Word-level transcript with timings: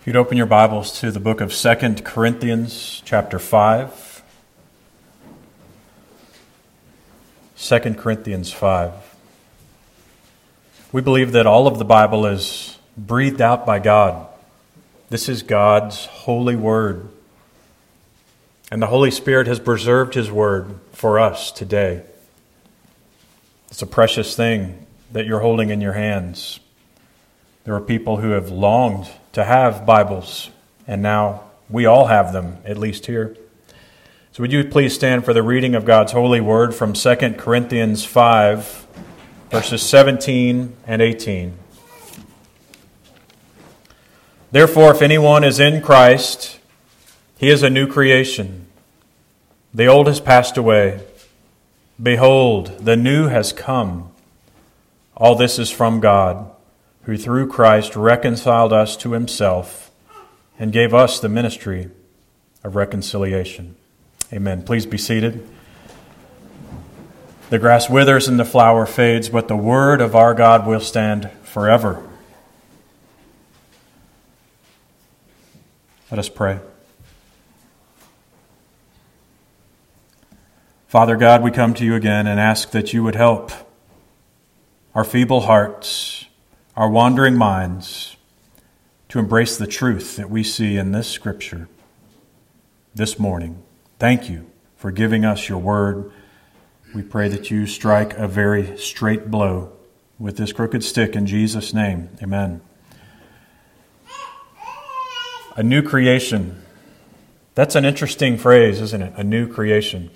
If 0.00 0.06
you'd 0.06 0.16
open 0.16 0.38
your 0.38 0.46
Bibles 0.46 0.98
to 1.00 1.10
the 1.10 1.20
book 1.20 1.42
of 1.42 1.52
2 1.52 1.74
Corinthians, 2.04 3.02
chapter 3.04 3.38
5. 3.38 4.22
2 7.58 7.78
Corinthians 7.98 8.50
5. 8.50 8.94
We 10.90 11.02
believe 11.02 11.32
that 11.32 11.46
all 11.46 11.66
of 11.66 11.78
the 11.78 11.84
Bible 11.84 12.24
is 12.24 12.78
breathed 12.96 13.42
out 13.42 13.66
by 13.66 13.78
God. 13.78 14.26
This 15.10 15.28
is 15.28 15.42
God's 15.42 16.06
holy 16.06 16.56
word. 16.56 17.06
And 18.72 18.80
the 18.80 18.86
Holy 18.86 19.10
Spirit 19.10 19.48
has 19.48 19.60
preserved 19.60 20.14
His 20.14 20.30
word 20.30 20.80
for 20.92 21.18
us 21.18 21.52
today. 21.52 22.04
It's 23.70 23.82
a 23.82 23.86
precious 23.86 24.34
thing 24.34 24.86
that 25.12 25.26
you're 25.26 25.40
holding 25.40 25.68
in 25.68 25.82
your 25.82 25.92
hands. 25.92 26.58
There 27.64 27.74
are 27.74 27.82
people 27.82 28.16
who 28.16 28.30
have 28.30 28.48
longed 28.48 29.10
to 29.32 29.44
have 29.44 29.86
Bibles, 29.86 30.50
and 30.86 31.02
now 31.02 31.44
we 31.68 31.86
all 31.86 32.06
have 32.06 32.32
them, 32.32 32.58
at 32.64 32.76
least 32.76 33.06
here. 33.06 33.36
So, 34.32 34.42
would 34.42 34.52
you 34.52 34.64
please 34.64 34.94
stand 34.94 35.24
for 35.24 35.32
the 35.32 35.42
reading 35.42 35.74
of 35.74 35.84
God's 35.84 36.12
holy 36.12 36.40
word 36.40 36.74
from 36.74 36.92
2 36.92 37.34
Corinthians 37.38 38.04
5, 38.04 38.86
verses 39.50 39.82
17 39.82 40.76
and 40.86 41.02
18? 41.02 41.54
Therefore, 44.50 44.90
if 44.90 45.02
anyone 45.02 45.44
is 45.44 45.60
in 45.60 45.80
Christ, 45.80 46.58
he 47.38 47.50
is 47.50 47.62
a 47.62 47.70
new 47.70 47.86
creation. 47.86 48.66
The 49.72 49.86
old 49.86 50.08
has 50.08 50.20
passed 50.20 50.56
away. 50.56 51.06
Behold, 52.02 52.84
the 52.84 52.96
new 52.96 53.28
has 53.28 53.52
come. 53.52 54.10
All 55.16 55.36
this 55.36 55.58
is 55.58 55.70
from 55.70 56.00
God 56.00 56.50
who 57.02 57.16
through 57.16 57.48
Christ 57.48 57.96
reconciled 57.96 58.72
us 58.72 58.96
to 58.98 59.12
himself 59.12 59.90
and 60.58 60.72
gave 60.72 60.92
us 60.92 61.18
the 61.18 61.28
ministry 61.28 61.90
of 62.62 62.76
reconciliation. 62.76 63.76
Amen. 64.32 64.62
Please 64.62 64.86
be 64.86 64.98
seated. 64.98 65.46
The 67.48 67.58
grass 67.58 67.90
withers 67.90 68.28
and 68.28 68.38
the 68.38 68.44
flower 68.44 68.86
fades, 68.86 69.28
but 69.28 69.48
the 69.48 69.56
word 69.56 70.00
of 70.00 70.14
our 70.14 70.34
God 70.34 70.66
will 70.66 70.80
stand 70.80 71.30
forever. 71.42 72.06
Let 76.10 76.18
us 76.18 76.28
pray. 76.28 76.60
Father 80.86 81.16
God, 81.16 81.42
we 81.42 81.52
come 81.52 81.72
to 81.74 81.84
you 81.84 81.94
again 81.94 82.26
and 82.26 82.38
ask 82.38 82.70
that 82.72 82.92
you 82.92 83.04
would 83.04 83.14
help 83.14 83.52
our 84.92 85.04
feeble 85.04 85.42
hearts 85.42 86.19
our 86.76 86.88
wandering 86.88 87.36
minds 87.36 88.16
to 89.08 89.18
embrace 89.18 89.56
the 89.56 89.66
truth 89.66 90.16
that 90.16 90.30
we 90.30 90.44
see 90.44 90.76
in 90.76 90.92
this 90.92 91.08
scripture 91.08 91.68
this 92.94 93.18
morning. 93.18 93.62
Thank 93.98 94.30
you 94.30 94.50
for 94.76 94.90
giving 94.90 95.24
us 95.24 95.48
your 95.48 95.58
word. 95.58 96.12
We 96.94 97.02
pray 97.02 97.28
that 97.28 97.50
you 97.50 97.66
strike 97.66 98.16
a 98.16 98.28
very 98.28 98.78
straight 98.78 99.30
blow 99.30 99.72
with 100.18 100.36
this 100.36 100.52
crooked 100.52 100.84
stick 100.84 101.16
in 101.16 101.26
Jesus' 101.26 101.74
name. 101.74 102.08
Amen. 102.22 102.60
A 105.56 105.62
new 105.62 105.82
creation. 105.82 106.62
That's 107.54 107.74
an 107.74 107.84
interesting 107.84 108.38
phrase, 108.38 108.80
isn't 108.80 109.02
it? 109.02 109.12
A 109.16 109.24
new 109.24 109.52
creation. 109.52 110.10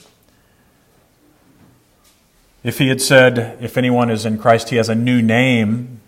If 2.62 2.78
he 2.78 2.88
had 2.88 3.02
said, 3.02 3.58
if 3.60 3.76
anyone 3.76 4.08
is 4.08 4.24
in 4.24 4.38
Christ, 4.38 4.70
he 4.70 4.76
has 4.76 4.88
a 4.88 4.94
new 4.94 5.20
name, 5.20 6.00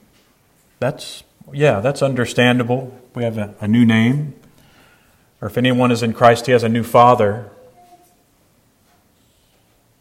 that's, 0.79 1.25
yeah, 1.53 1.81
that's 1.81 2.03
understandable. 2.03 2.99
We 3.15 3.25
have 3.25 3.39
a, 3.39 3.55
a 3.61 3.69
new 3.69 3.85
name. 3.85 4.35
Or 5.41 5.49
if 5.49 5.59
anyone 5.59 5.91
is 5.91 6.03
in 6.03 6.13
Christ, 6.13 6.47
he 6.47 6.53
has 6.53 6.63
a 6.63 6.69
new 6.69 6.83
father, 6.83 7.51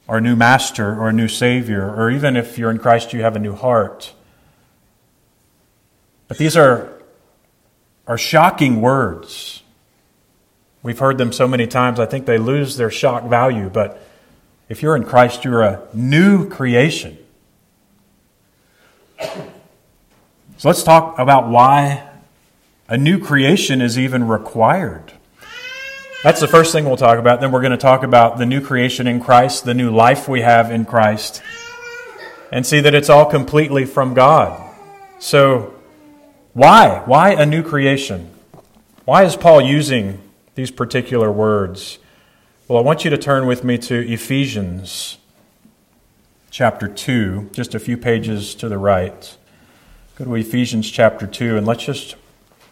or 0.08 0.18
a 0.18 0.22
new 0.22 0.36
master, 0.36 1.00
or 1.00 1.10
a 1.10 1.14
new 1.14 1.28
savior, 1.28 1.94
or 1.94 2.10
even 2.10 2.36
if 2.36 2.58
you're 2.58 2.72
in 2.72 2.78
Christ, 2.78 3.12
you 3.12 3.22
have 3.22 3.36
a 3.36 3.40
new 3.40 3.54
heart. 3.54 4.14
But 6.28 6.38
these 6.38 6.56
are, 6.56 7.02
are 8.08 8.18
shocking 8.18 8.82
words. 8.82 9.62
We've 10.84 11.00
heard 11.00 11.18
them 11.18 11.34
so 11.34 11.48
many 11.48 11.68
times, 11.68 12.00
I 12.00 12.06
think 12.06 12.26
they 12.26 12.38
lose 12.38 12.78
their 12.78 12.92
shock 12.92 13.28
value. 13.28 13.70
But 13.70 14.02
if 14.70 14.82
you're 14.82 14.96
in 14.96 15.04
Christ, 15.04 15.44
you're 15.44 15.64
a 15.64 15.82
new 15.94 16.48
creation. 16.48 17.18
Let's 20.66 20.82
talk 20.82 21.20
about 21.20 21.48
why 21.48 22.10
a 22.90 22.98
new 22.98 23.20
creation 23.20 23.84
is 23.84 24.00
even 24.00 24.28
required. 24.28 25.14
That's 26.24 26.42
the 26.42 26.48
first 26.48 26.72
thing 26.72 26.86
we'll 26.86 26.98
talk 26.98 27.20
about. 27.20 27.40
Then 27.40 27.52
we're 27.52 27.62
going 27.62 27.70
to 27.70 27.78
talk 27.78 28.02
about 28.02 28.40
the 28.40 28.48
new 28.48 28.62
creation 28.62 29.06
in 29.06 29.22
Christ, 29.22 29.66
the 29.66 29.76
new 29.76 29.92
life 29.92 30.28
we 30.28 30.42
have 30.42 30.72
in 30.72 30.84
Christ, 30.84 31.44
and 32.52 32.66
see 32.66 32.80
that 32.80 32.96
it's 32.96 33.12
all 33.12 33.28
completely 33.28 33.86
from 33.86 34.16
God. 34.16 34.60
So, 35.20 35.76
why? 36.54 37.04
Why 37.06 37.34
a 37.34 37.46
new 37.46 37.62
creation? 37.62 38.32
Why 39.04 39.24
is 39.24 39.36
Paul 39.36 39.62
using 39.62 40.20
these 40.56 40.72
particular 40.72 41.32
words? 41.32 42.00
Well, 42.68 42.80
I 42.80 42.82
want 42.82 43.06
you 43.06 43.12
to 43.12 43.20
turn 43.20 43.46
with 43.46 43.64
me 43.64 43.78
to 43.78 44.12
Ephesians 44.12 45.20
chapter 46.50 46.88
2, 46.88 47.52
just 47.54 47.76
a 47.76 47.80
few 47.80 47.98
pages 47.98 48.56
to 48.56 48.68
the 48.68 48.80
right. 48.80 49.38
Go 50.16 50.24
to 50.24 50.36
Ephesians 50.36 50.90
chapter 50.90 51.28
2 51.28 51.58
and 51.58 51.68
let's 51.68 51.84
just 51.84 52.16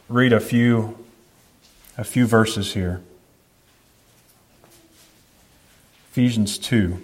read 0.07 0.31
a 0.31 0.39
few 0.39 0.97
a 1.97 2.05
few 2.05 2.25
verses 2.25 2.73
here. 2.73 3.01
Ephesians 6.11 6.57
2. 6.57 7.03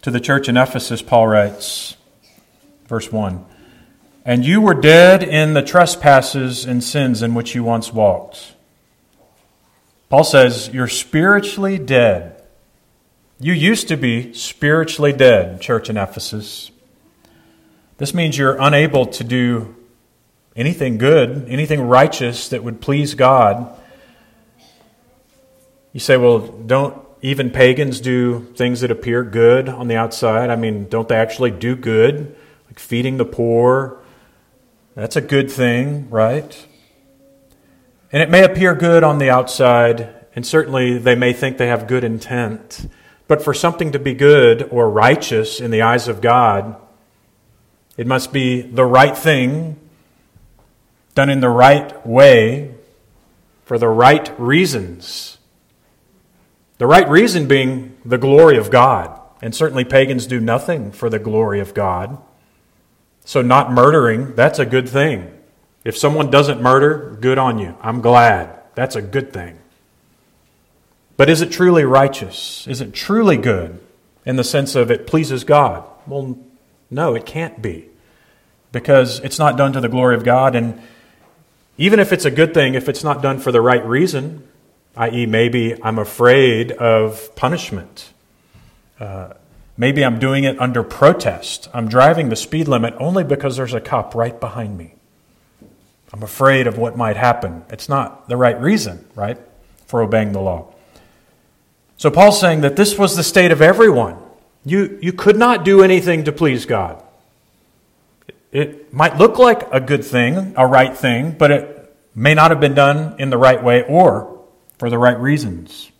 To 0.00 0.10
the 0.10 0.18
church 0.18 0.48
in 0.48 0.56
Ephesus, 0.56 1.02
Paul 1.02 1.26
writes, 1.26 1.98
verse 2.86 3.12
1 3.12 3.44
And 4.24 4.46
you 4.46 4.62
were 4.62 4.72
dead 4.72 5.22
in 5.22 5.52
the 5.52 5.62
trespasses 5.62 6.64
and 6.64 6.82
sins 6.82 7.20
in 7.20 7.34
which 7.34 7.54
you 7.54 7.62
once 7.64 7.92
walked. 7.92 8.54
Paul 10.08 10.24
says, 10.24 10.70
You're 10.72 10.88
spiritually 10.88 11.76
dead. 11.76 12.42
You 13.38 13.52
used 13.52 13.88
to 13.88 13.98
be 13.98 14.32
spiritually 14.32 15.12
dead, 15.12 15.60
church 15.60 15.90
in 15.90 15.98
Ephesus. 15.98 16.70
This 18.00 18.14
means 18.14 18.38
you're 18.38 18.56
unable 18.58 19.04
to 19.04 19.24
do 19.24 19.76
anything 20.56 20.96
good, 20.96 21.44
anything 21.50 21.82
righteous 21.82 22.48
that 22.48 22.64
would 22.64 22.80
please 22.80 23.12
God. 23.12 23.78
You 25.92 26.00
say, 26.00 26.16
well, 26.16 26.38
don't 26.38 26.98
even 27.20 27.50
pagans 27.50 28.00
do 28.00 28.54
things 28.54 28.80
that 28.80 28.90
appear 28.90 29.22
good 29.22 29.68
on 29.68 29.88
the 29.88 29.96
outside? 29.96 30.48
I 30.48 30.56
mean, 30.56 30.88
don't 30.88 31.10
they 31.10 31.16
actually 31.16 31.50
do 31.50 31.76
good? 31.76 32.34
Like 32.68 32.78
feeding 32.78 33.18
the 33.18 33.26
poor. 33.26 33.98
That's 34.94 35.16
a 35.16 35.20
good 35.20 35.50
thing, 35.50 36.08
right? 36.08 36.66
And 38.10 38.22
it 38.22 38.30
may 38.30 38.44
appear 38.44 38.74
good 38.74 39.04
on 39.04 39.18
the 39.18 39.28
outside, 39.28 40.08
and 40.34 40.46
certainly 40.46 40.96
they 40.96 41.16
may 41.16 41.34
think 41.34 41.58
they 41.58 41.68
have 41.68 41.86
good 41.86 42.04
intent. 42.04 42.88
But 43.28 43.44
for 43.44 43.52
something 43.52 43.92
to 43.92 43.98
be 43.98 44.14
good 44.14 44.62
or 44.70 44.88
righteous 44.88 45.60
in 45.60 45.70
the 45.70 45.82
eyes 45.82 46.08
of 46.08 46.22
God, 46.22 46.79
it 47.96 48.06
must 48.06 48.32
be 48.32 48.62
the 48.62 48.84
right 48.84 49.16
thing, 49.16 49.76
done 51.14 51.28
in 51.28 51.40
the 51.40 51.50
right 51.50 52.06
way, 52.06 52.74
for 53.64 53.78
the 53.78 53.88
right 53.88 54.32
reasons. 54.40 55.38
The 56.78 56.86
right 56.86 57.08
reason 57.08 57.46
being 57.46 57.96
the 58.04 58.18
glory 58.18 58.56
of 58.56 58.70
God. 58.70 59.20
And 59.42 59.54
certainly 59.54 59.84
pagans 59.84 60.26
do 60.26 60.40
nothing 60.40 60.92
for 60.92 61.10
the 61.10 61.18
glory 61.18 61.60
of 61.60 61.74
God. 61.74 62.18
So, 63.24 63.42
not 63.42 63.70
murdering, 63.70 64.34
that's 64.34 64.58
a 64.58 64.66
good 64.66 64.88
thing. 64.88 65.30
If 65.84 65.96
someone 65.96 66.30
doesn't 66.30 66.62
murder, 66.62 67.18
good 67.20 67.36
on 67.36 67.58
you. 67.58 67.76
I'm 67.82 68.00
glad. 68.00 68.58
That's 68.74 68.96
a 68.96 69.02
good 69.02 69.32
thing. 69.32 69.58
But 71.18 71.28
is 71.28 71.42
it 71.42 71.52
truly 71.52 71.84
righteous? 71.84 72.66
Is 72.66 72.80
it 72.80 72.94
truly 72.94 73.36
good 73.36 73.78
in 74.24 74.36
the 74.36 74.44
sense 74.44 74.74
of 74.74 74.90
it 74.90 75.06
pleases 75.06 75.44
God? 75.44 75.84
Well, 76.06 76.38
no, 76.90 77.14
it 77.14 77.26
can't 77.26 77.60
be 77.60 77.89
because 78.72 79.20
it's 79.20 79.38
not 79.38 79.56
done 79.56 79.72
to 79.72 79.80
the 79.80 79.88
glory 79.88 80.14
of 80.14 80.24
God. 80.24 80.54
And 80.54 80.80
even 81.76 81.98
if 81.98 82.12
it's 82.12 82.24
a 82.24 82.30
good 82.30 82.54
thing, 82.54 82.74
if 82.74 82.88
it's 82.88 83.02
not 83.02 83.22
done 83.22 83.38
for 83.38 83.52
the 83.52 83.60
right 83.60 83.84
reason, 83.84 84.46
i.e., 84.96 85.26
maybe 85.26 85.82
I'm 85.82 85.98
afraid 85.98 86.72
of 86.72 87.34
punishment, 87.36 88.12
uh, 88.98 89.34
maybe 89.76 90.04
I'm 90.04 90.18
doing 90.18 90.44
it 90.44 90.60
under 90.60 90.82
protest, 90.82 91.68
I'm 91.72 91.88
driving 91.88 92.28
the 92.28 92.36
speed 92.36 92.68
limit 92.68 92.94
only 92.98 93.24
because 93.24 93.56
there's 93.56 93.74
a 93.74 93.80
cop 93.80 94.14
right 94.14 94.38
behind 94.38 94.76
me. 94.76 94.94
I'm 96.12 96.22
afraid 96.22 96.66
of 96.66 96.76
what 96.76 96.96
might 96.96 97.16
happen. 97.16 97.64
It's 97.70 97.88
not 97.88 98.28
the 98.28 98.36
right 98.36 98.60
reason, 98.60 99.06
right, 99.14 99.38
for 99.86 100.02
obeying 100.02 100.32
the 100.32 100.40
law. 100.40 100.74
So 101.96 102.10
Paul's 102.10 102.40
saying 102.40 102.62
that 102.62 102.76
this 102.76 102.98
was 102.98 103.16
the 103.16 103.22
state 103.22 103.52
of 103.52 103.62
everyone. 103.62 104.16
You, 104.64 104.98
you 105.00 105.12
could 105.12 105.36
not 105.36 105.64
do 105.64 105.82
anything 105.82 106.24
to 106.24 106.32
please 106.32 106.66
God. 106.66 107.02
It 108.52 108.92
might 108.92 109.16
look 109.16 109.38
like 109.38 109.72
a 109.72 109.80
good 109.80 110.04
thing, 110.04 110.54
a 110.56 110.66
right 110.66 110.96
thing, 110.96 111.32
but 111.32 111.50
it 111.50 111.96
may 112.14 112.34
not 112.34 112.50
have 112.50 112.60
been 112.60 112.74
done 112.74 113.20
in 113.20 113.30
the 113.30 113.38
right 113.38 113.62
way 113.62 113.84
or 113.84 114.44
for 114.78 114.90
the 114.90 114.98
right 114.98 115.18
reasons. 115.18 115.92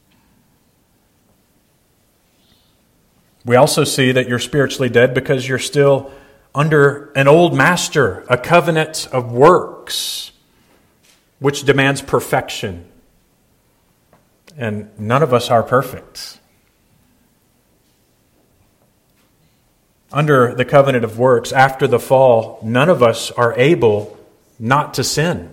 We 3.44 3.56
also 3.56 3.84
see 3.84 4.12
that 4.12 4.28
you're 4.28 4.38
spiritually 4.38 4.88
dead 4.88 5.14
because 5.14 5.48
you're 5.48 5.58
still 5.58 6.12
under 6.54 7.12
an 7.12 7.28
old 7.28 7.54
master, 7.54 8.24
a 8.28 8.36
covenant 8.36 9.08
of 9.12 9.32
works, 9.32 10.32
which 11.38 11.64
demands 11.64 12.02
perfection. 12.02 12.86
And 14.56 14.90
none 14.98 15.22
of 15.22 15.32
us 15.32 15.50
are 15.50 15.62
perfect. 15.62 16.39
Under 20.12 20.54
the 20.54 20.64
covenant 20.64 21.04
of 21.04 21.18
works, 21.18 21.52
after 21.52 21.86
the 21.86 22.00
fall, 22.00 22.58
none 22.62 22.88
of 22.88 23.02
us 23.02 23.30
are 23.30 23.54
able 23.56 24.18
not 24.58 24.94
to 24.94 25.04
sin. 25.04 25.52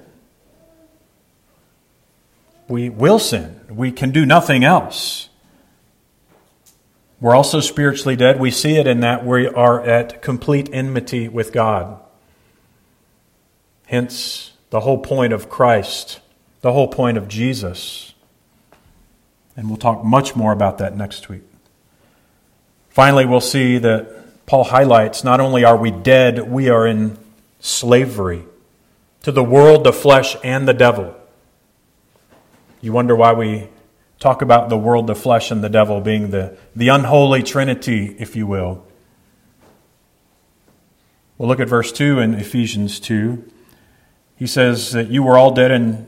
We 2.67 2.89
will 2.89 3.19
sin. 3.19 3.61
We 3.69 3.91
can 3.91 4.11
do 4.11 4.25
nothing 4.25 4.63
else. 4.63 5.29
We're 7.19 7.35
also 7.35 7.61
spiritually 7.61 8.15
dead. 8.15 8.39
We 8.39 8.51
see 8.51 8.75
it 8.75 8.87
in 8.87 8.99
that 8.99 9.25
we 9.25 9.47
are 9.47 9.81
at 9.81 10.21
complete 10.21 10.69
enmity 10.71 11.27
with 11.27 11.51
God. 11.51 11.99
Hence, 13.87 14.51
the 14.69 14.81
whole 14.81 14.99
point 14.99 15.33
of 15.33 15.49
Christ, 15.49 16.19
the 16.61 16.73
whole 16.73 16.87
point 16.87 17.17
of 17.17 17.27
Jesus. 17.27 18.13
And 19.55 19.69
we'll 19.69 19.77
talk 19.77 20.03
much 20.03 20.35
more 20.35 20.51
about 20.51 20.77
that 20.79 20.95
next 20.95 21.29
week. 21.29 21.43
Finally, 22.89 23.25
we'll 23.25 23.39
see 23.39 23.77
that 23.77 24.16
Paul 24.47 24.63
highlights 24.63 25.25
not 25.25 25.41
only 25.41 25.65
are 25.65 25.75
we 25.75 25.91
dead, 25.91 26.49
we 26.49 26.69
are 26.69 26.87
in 26.87 27.17
slavery 27.59 28.45
to 29.23 29.31
the 29.33 29.43
world, 29.43 29.83
the 29.83 29.91
flesh, 29.91 30.37
and 30.41 30.65
the 30.65 30.73
devil. 30.73 31.13
You 32.79 32.93
wonder 32.93 33.13
why 33.13 33.33
we 33.33 33.67
talk 34.19 34.41
about 34.41 34.69
the 34.69 34.77
world, 34.77 35.07
the 35.07 35.15
flesh, 35.15 35.51
and 35.51 35.61
the 35.61 35.69
devil 35.69 35.99
being 35.99 36.31
the, 36.31 36.57
the 36.73 36.87
unholy 36.87 37.43
trinity, 37.43 38.15
if 38.19 38.37
you 38.37 38.47
will. 38.47 38.85
We'll 41.37 41.49
look 41.49 41.59
at 41.59 41.67
verse 41.67 41.91
2 41.91 42.19
in 42.19 42.33
Ephesians 42.33 43.01
2. 43.01 43.51
He 44.37 44.47
says 44.47 44.93
that 44.93 45.09
you 45.09 45.23
were 45.23 45.37
all 45.37 45.51
dead 45.51 45.71
in 45.71 46.07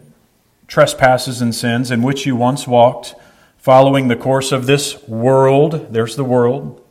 trespasses 0.66 1.42
and 1.42 1.54
sins 1.54 1.92
in 1.92 2.02
which 2.02 2.26
you 2.26 2.38
once 2.38 2.66
walked, 2.66 3.16
following 3.58 4.08
the 4.08 4.16
course 4.16 4.54
of 4.54 4.66
this 4.66 5.06
world. 5.10 5.92
There's 5.92 6.16
the 6.16 6.24
world. 6.24 6.82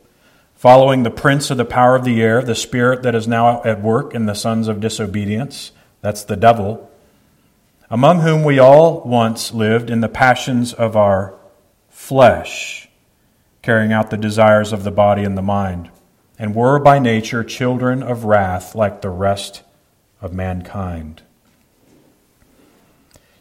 Following 0.59 1.03
the 1.03 1.09
prince 1.09 1.49
of 1.49 1.57
the 1.57 1.63
power 1.63 1.95
of 1.95 2.03
the 2.03 2.21
air, 2.21 2.41
the 2.41 2.53
spirit 2.53 3.01
that 3.03 3.15
is 3.15 3.29
now 3.29 3.63
at 3.63 3.81
work 3.81 4.13
in 4.13 4.25
the 4.25 4.33
sons 4.33 4.67
of 4.67 4.81
disobedience. 4.81 5.71
That's 6.01 6.23
the 6.23 6.35
devil 6.35 6.89
among 7.89 8.21
whom 8.21 8.43
we 8.43 8.59
all 8.59 9.01
once 9.01 9.53
lived 9.53 9.89
in 9.89 10.01
the 10.01 10.09
passions 10.09 10.73
of 10.73 10.95
our 10.95 11.33
flesh, 11.89 12.89
carrying 13.61 13.91
out 13.91 14.09
the 14.09 14.17
desires 14.17 14.71
of 14.71 14.83
the 14.83 14.91
body 14.91 15.23
and 15.23 15.37
the 15.37 15.41
mind, 15.41 15.89
and 16.37 16.53
were 16.53 16.77
by 16.77 16.99
nature 16.99 17.43
children 17.43 18.03
of 18.03 18.25
wrath 18.25 18.75
like 18.75 19.01
the 19.01 19.09
rest 19.09 19.63
of 20.21 20.33
mankind. 20.33 21.21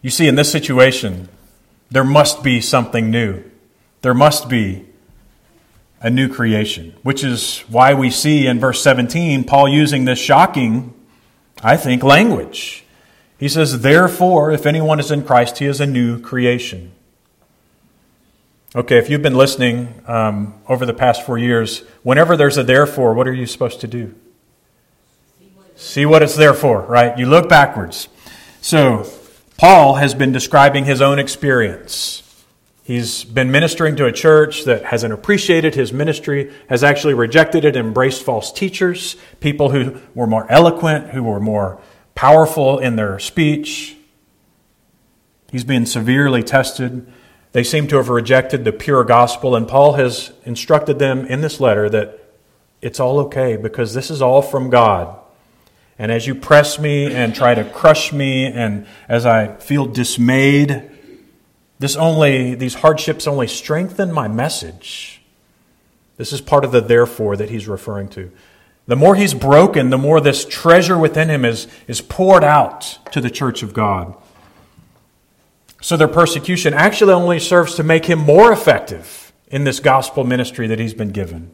You 0.03 0.11
see, 0.11 0.29
in 0.29 0.37
this 0.37 0.51
situation, 0.51 1.29
there 1.91 2.05
must 2.05 2.43
be 2.43 2.61
something 2.61 3.11
new. 3.11 3.43
There 4.03 4.15
must 4.15 4.49
be 4.49 4.87
a 6.01 6.11
new 6.11 6.33
creation, 6.33 6.95
which 7.03 7.25
is 7.25 7.61
why 7.69 7.95
we 7.95 8.11
see 8.11 8.47
in 8.47 8.61
verse 8.61 8.83
17 8.83 9.45
Paul 9.45 9.69
using 9.69 10.05
this 10.05 10.19
shocking, 10.19 10.95
I 11.63 11.77
think, 11.77 12.03
language. 12.03 12.85
He 13.39 13.49
says, 13.49 13.81
Therefore, 13.81 14.51
if 14.51 14.67
anyone 14.67 15.01
is 15.01 15.11
in 15.11 15.25
Christ, 15.25 15.59
he 15.59 15.67
is 15.67 15.81
a 15.81 15.87
new 15.87 16.21
creation. 16.21 16.93
Okay, 18.77 18.99
if 18.99 19.09
you've 19.09 19.23
been 19.23 19.37
listening 19.37 19.95
um, 20.07 20.55
over 20.69 20.85
the 20.85 20.93
past 20.93 21.25
four 21.25 21.39
years, 21.39 21.81
whenever 22.03 22.37
there's 22.37 22.59
a 22.59 22.63
therefore, 22.63 23.15
what 23.15 23.27
are 23.27 23.33
you 23.33 23.47
supposed 23.47 23.81
to 23.81 23.87
do? 23.87 24.15
See 25.75 26.05
what 26.05 26.23
it's 26.23 26.37
there 26.37 26.55
for, 26.55 26.83
right? 26.83 27.17
You 27.17 27.27
look 27.27 27.49
backwards. 27.49 28.09
So, 28.61 29.09
Paul 29.57 29.95
has 29.95 30.13
been 30.13 30.33
describing 30.33 30.85
his 30.85 31.01
own 31.01 31.19
experience. 31.19 32.23
He's 32.89 33.23
been 33.23 33.51
ministering 33.51 33.97
to 33.97 34.07
a 34.07 34.13
church 34.13 34.65
that 34.65 34.87
hasn't 34.87 35.13
appreciated 35.13 35.75
his 35.75 35.93
ministry, 35.93 36.51
has 36.71 36.83
actually 36.83 37.13
rejected 37.13 37.67
it, 37.67 37.77
embraced 37.77 38.23
false 38.23 38.51
teachers, 38.51 39.17
people 39.41 39.69
who 39.69 40.01
were 40.15 40.27
more 40.27 40.51
eloquent, 40.51 41.11
who 41.11 41.23
were 41.23 41.39
more 41.39 41.79
powerful 42.15 42.79
in 42.79 42.97
their 42.97 43.19
speech. 43.19 43.95
He's 45.51 45.65
been 45.65 45.85
severely 45.85 46.43
tested. 46.43 47.07
They 47.53 47.63
seem 47.63 47.89
to 47.89 47.97
have 47.97 48.09
rejected 48.09 48.65
the 48.65 48.73
pure 48.73 49.05
gospel, 49.05 49.55
and 49.55 49.69
Paul 49.69 49.93
has 49.93 50.33
instructed 50.47 50.99
them 50.99 51.27
in 51.27 51.43
this 51.43 51.61
letter 51.61 51.91
that 51.91 52.19
it's 52.81 52.99
all 52.99 53.19
okay 53.21 53.59
because 53.59 53.93
this 53.93 54.11
is 54.11 54.23
all 54.23 54.41
from 54.41 54.71
God. 54.71 55.15
And 55.99 56.11
as 56.11 56.27
you 56.27 56.35
press 56.35 56.79
me 56.79 57.13
and 57.13 57.35
try 57.35 57.55
to 57.55 57.65
crush 57.65 58.15
me, 58.15 58.47
and 58.47 58.87
as 59.11 59.27
I 59.27 59.57
feel 59.57 59.85
dismayed, 59.85 60.91
this 61.79 61.97
only, 61.97 62.55
these 62.55 62.75
hardships 62.75 63.27
only 63.27 63.47
strengthen 63.47 64.13
my 64.13 64.29
message. 64.29 65.23
This 66.17 66.33
is 66.33 66.41
part 66.41 66.65
of 66.65 66.73
the 66.73 66.81
therefore 66.81 67.37
that 67.37 67.51
he's 67.51 67.69
referring 67.69 68.09
to. 68.11 68.31
The 68.87 68.97
more 68.97 69.15
he's 69.15 69.35
broken, 69.35 69.91
the 69.91 69.99
more 69.99 70.21
this 70.21 70.45
treasure 70.45 70.99
within 70.99 71.29
him 71.29 71.45
is, 71.45 71.69
is 71.87 72.01
poured 72.01 72.43
out 72.43 72.99
to 73.13 73.21
the 73.21 73.31
church 73.31 73.63
of 73.63 73.73
God. 73.75 74.15
So 75.81 75.97
their 75.97 76.09
persecution 76.09 76.75
actually 76.75 77.13
only 77.13 77.39
serves 77.39 77.77
to 77.77 77.83
make 77.83 78.07
him 78.07 78.19
more 78.19 78.51
effective 78.51 79.33
in 79.47 79.65
this 79.65 79.79
gospel 79.79 80.25
ministry 80.25 80.67
that 80.67 80.79
he's 80.79 80.95
been 80.95 81.11
given. 81.11 81.51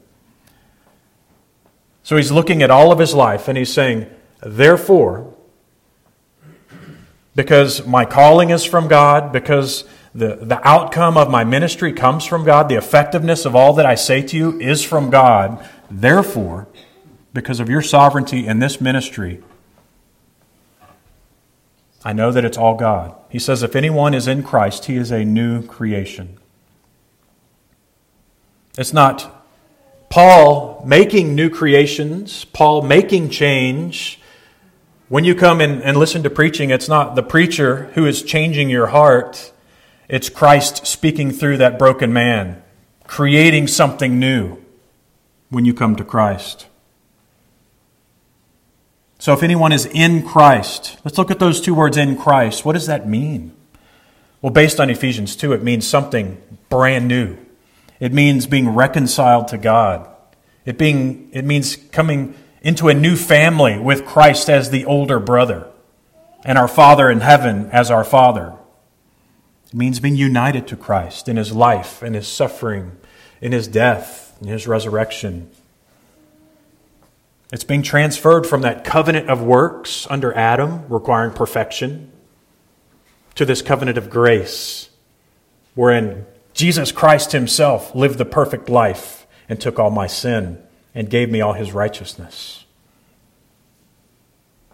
So 2.02 2.16
he's 2.16 2.32
looking 2.32 2.62
at 2.62 2.70
all 2.70 2.92
of 2.92 2.98
his 2.98 3.14
life 3.14 3.48
and 3.48 3.58
he's 3.58 3.72
saying, 3.72 4.06
Therefore, 4.40 5.34
because 7.34 7.86
my 7.86 8.04
calling 8.04 8.50
is 8.50 8.64
from 8.64 8.88
God, 8.88 9.32
because 9.32 9.84
the, 10.14 10.36
the 10.36 10.66
outcome 10.66 11.16
of 11.16 11.28
my 11.28 11.42
ministry 11.42 11.92
comes 11.92 12.24
from 12.24 12.44
God, 12.44 12.68
the 12.68 12.76
effectiveness 12.76 13.44
of 13.44 13.56
all 13.56 13.72
that 13.74 13.86
I 13.86 13.96
say 13.96 14.22
to 14.22 14.36
you 14.36 14.60
is 14.60 14.84
from 14.84 15.10
God, 15.10 15.68
therefore, 15.90 16.68
because 17.32 17.58
of 17.58 17.68
your 17.68 17.82
sovereignty 17.82 18.46
in 18.46 18.60
this 18.60 18.80
ministry, 18.80 19.42
I 22.04 22.12
know 22.12 22.30
that 22.30 22.44
it's 22.44 22.58
all 22.58 22.76
God. 22.76 23.14
He 23.28 23.38
says, 23.40 23.62
if 23.62 23.74
anyone 23.74 24.14
is 24.14 24.28
in 24.28 24.42
Christ, 24.42 24.84
he 24.84 24.96
is 24.96 25.10
a 25.10 25.24
new 25.24 25.62
creation. 25.62 26.38
It's 28.78 28.92
not 28.92 29.44
Paul 30.10 30.84
making 30.86 31.34
new 31.34 31.50
creations, 31.50 32.44
Paul 32.44 32.82
making 32.82 33.30
change. 33.30 34.20
When 35.08 35.24
you 35.24 35.34
come 35.34 35.60
and, 35.60 35.82
and 35.82 35.96
listen 35.96 36.22
to 36.22 36.30
preaching, 36.30 36.70
it's 36.70 36.88
not 36.88 37.16
the 37.16 37.22
preacher 37.22 37.90
who 37.94 38.06
is 38.06 38.22
changing 38.22 38.70
your 38.70 38.88
heart, 38.88 39.52
it's 40.08 40.28
Christ 40.28 40.86
speaking 40.86 41.30
through 41.30 41.56
that 41.58 41.78
broken 41.78 42.12
man, 42.12 42.62
creating 43.06 43.68
something 43.68 44.18
new 44.18 44.58
when 45.50 45.64
you 45.64 45.72
come 45.72 45.96
to 45.96 46.04
Christ. 46.04 46.66
So 49.18 49.32
if 49.32 49.42
anyone 49.42 49.72
is 49.72 49.86
in 49.86 50.26
Christ, 50.26 50.98
let's 51.04 51.16
look 51.16 51.30
at 51.30 51.38
those 51.38 51.60
two 51.60 51.74
words 51.74 51.96
in 51.96 52.16
Christ. 52.16 52.64
What 52.64 52.74
does 52.74 52.86
that 52.86 53.08
mean? 53.08 53.54
Well, 54.42 54.52
based 54.52 54.78
on 54.78 54.90
Ephesians 54.90 55.36
2, 55.36 55.54
it 55.54 55.62
means 55.62 55.86
something 55.86 56.42
brand 56.68 57.08
new. 57.08 57.38
It 58.00 58.12
means 58.12 58.46
being 58.46 58.68
reconciled 58.68 59.48
to 59.48 59.56
God. 59.56 60.06
It, 60.66 60.76
being, 60.76 61.30
it 61.32 61.44
means 61.44 61.76
coming 61.76 62.34
into 62.60 62.88
a 62.88 62.94
new 62.94 63.16
family 63.16 63.78
with 63.78 64.04
Christ 64.04 64.50
as 64.50 64.68
the 64.68 64.84
older 64.84 65.18
brother 65.18 65.68
and 66.44 66.58
our 66.58 66.68
Father 66.68 67.10
in 67.10 67.20
heaven 67.20 67.70
as 67.70 67.90
our 67.90 68.04
Father. 68.04 68.54
It 69.74 69.76
means 69.76 69.98
being 69.98 70.14
united 70.14 70.68
to 70.68 70.76
Christ 70.76 71.28
in 71.28 71.36
his 71.36 71.50
life, 71.50 72.00
in 72.00 72.14
his 72.14 72.28
suffering, 72.28 72.96
in 73.40 73.50
his 73.50 73.66
death, 73.66 74.38
in 74.40 74.46
his 74.46 74.68
resurrection. 74.68 75.50
It's 77.52 77.64
being 77.64 77.82
transferred 77.82 78.46
from 78.46 78.62
that 78.62 78.84
covenant 78.84 79.28
of 79.28 79.42
works 79.42 80.06
under 80.08 80.32
Adam, 80.34 80.84
requiring 80.88 81.32
perfection, 81.32 82.12
to 83.34 83.44
this 83.44 83.62
covenant 83.62 83.98
of 83.98 84.10
grace, 84.10 84.90
wherein 85.74 86.24
Jesus 86.52 86.92
Christ 86.92 87.32
Himself 87.32 87.96
lived 87.96 88.18
the 88.18 88.24
perfect 88.24 88.68
life 88.68 89.26
and 89.48 89.60
took 89.60 89.80
all 89.80 89.90
my 89.90 90.06
sin 90.06 90.62
and 90.94 91.10
gave 91.10 91.28
me 91.28 91.40
all 91.40 91.54
His 91.54 91.72
righteousness. 91.72 92.64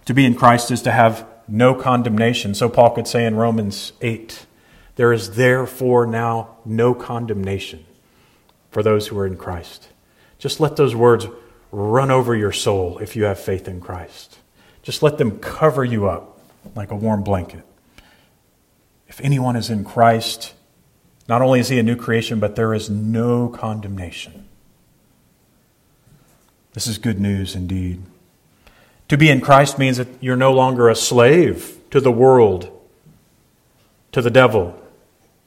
To 0.05 0.13
be 0.13 0.27
in 0.27 0.35
Christ 0.35 0.71
is 0.71 0.83
to 0.83 0.93
have 0.93 1.27
no 1.49 1.75
condemnation. 1.75 2.55
So 2.55 2.69
Paul 2.69 2.91
could 2.91 3.07
say 3.07 3.25
in 3.25 3.37
Romans 3.37 3.95
8, 4.03 4.45
there 5.01 5.15
is 5.15 5.31
therefore 5.31 6.07
now 6.07 6.57
no 6.67 6.93
condemnation 6.93 7.83
for 8.71 8.83
those 8.83 9.07
who 9.07 9.19
are 9.19 9.27
in 9.27 9.35
Christ. 9.35 9.89
Just 10.39 10.61
let 10.61 10.77
those 10.77 10.95
words 10.95 11.27
run 11.73 12.11
over 12.11 12.37
your 12.37 12.53
soul 12.53 12.99
if 12.99 13.17
you 13.17 13.25
have 13.25 13.41
faith 13.41 13.67
in 13.67 13.81
Christ. 13.81 14.37
Just 14.83 15.03
let 15.03 15.17
them 15.17 15.39
cover 15.39 15.87
you 15.87 16.07
up 16.07 16.39
like 16.75 16.91
a 16.91 16.97
warm 16.97 17.23
blanket. 17.23 17.63
If 19.09 19.23
anyone 19.23 19.57
is 19.57 19.71
in 19.71 19.85
Christ, 19.85 20.53
not 21.27 21.41
only 21.41 21.61
is 21.61 21.71
he 21.71 21.79
a 21.79 21.83
new 21.83 21.97
creation, 21.97 22.39
but 22.39 22.55
there 22.55 22.75
is 22.75 22.91
no 22.91 23.49
condemnation. 23.49 24.47
This 26.75 26.87
is 26.87 26.99
good 26.99 27.19
news 27.19 27.55
indeed. 27.55 28.03
To 29.09 29.17
be 29.17 29.31
in 29.31 29.41
Christ 29.41 29.79
means 29.79 29.97
that 29.97 30.09
you're 30.21 30.37
no 30.37 30.53
longer 30.53 30.91
a 30.91 30.95
slave 30.95 31.79
to 31.91 32.03
the 32.03 32.13
world, 32.13 32.71
to 34.13 34.21
the 34.21 34.31
devil, 34.31 34.77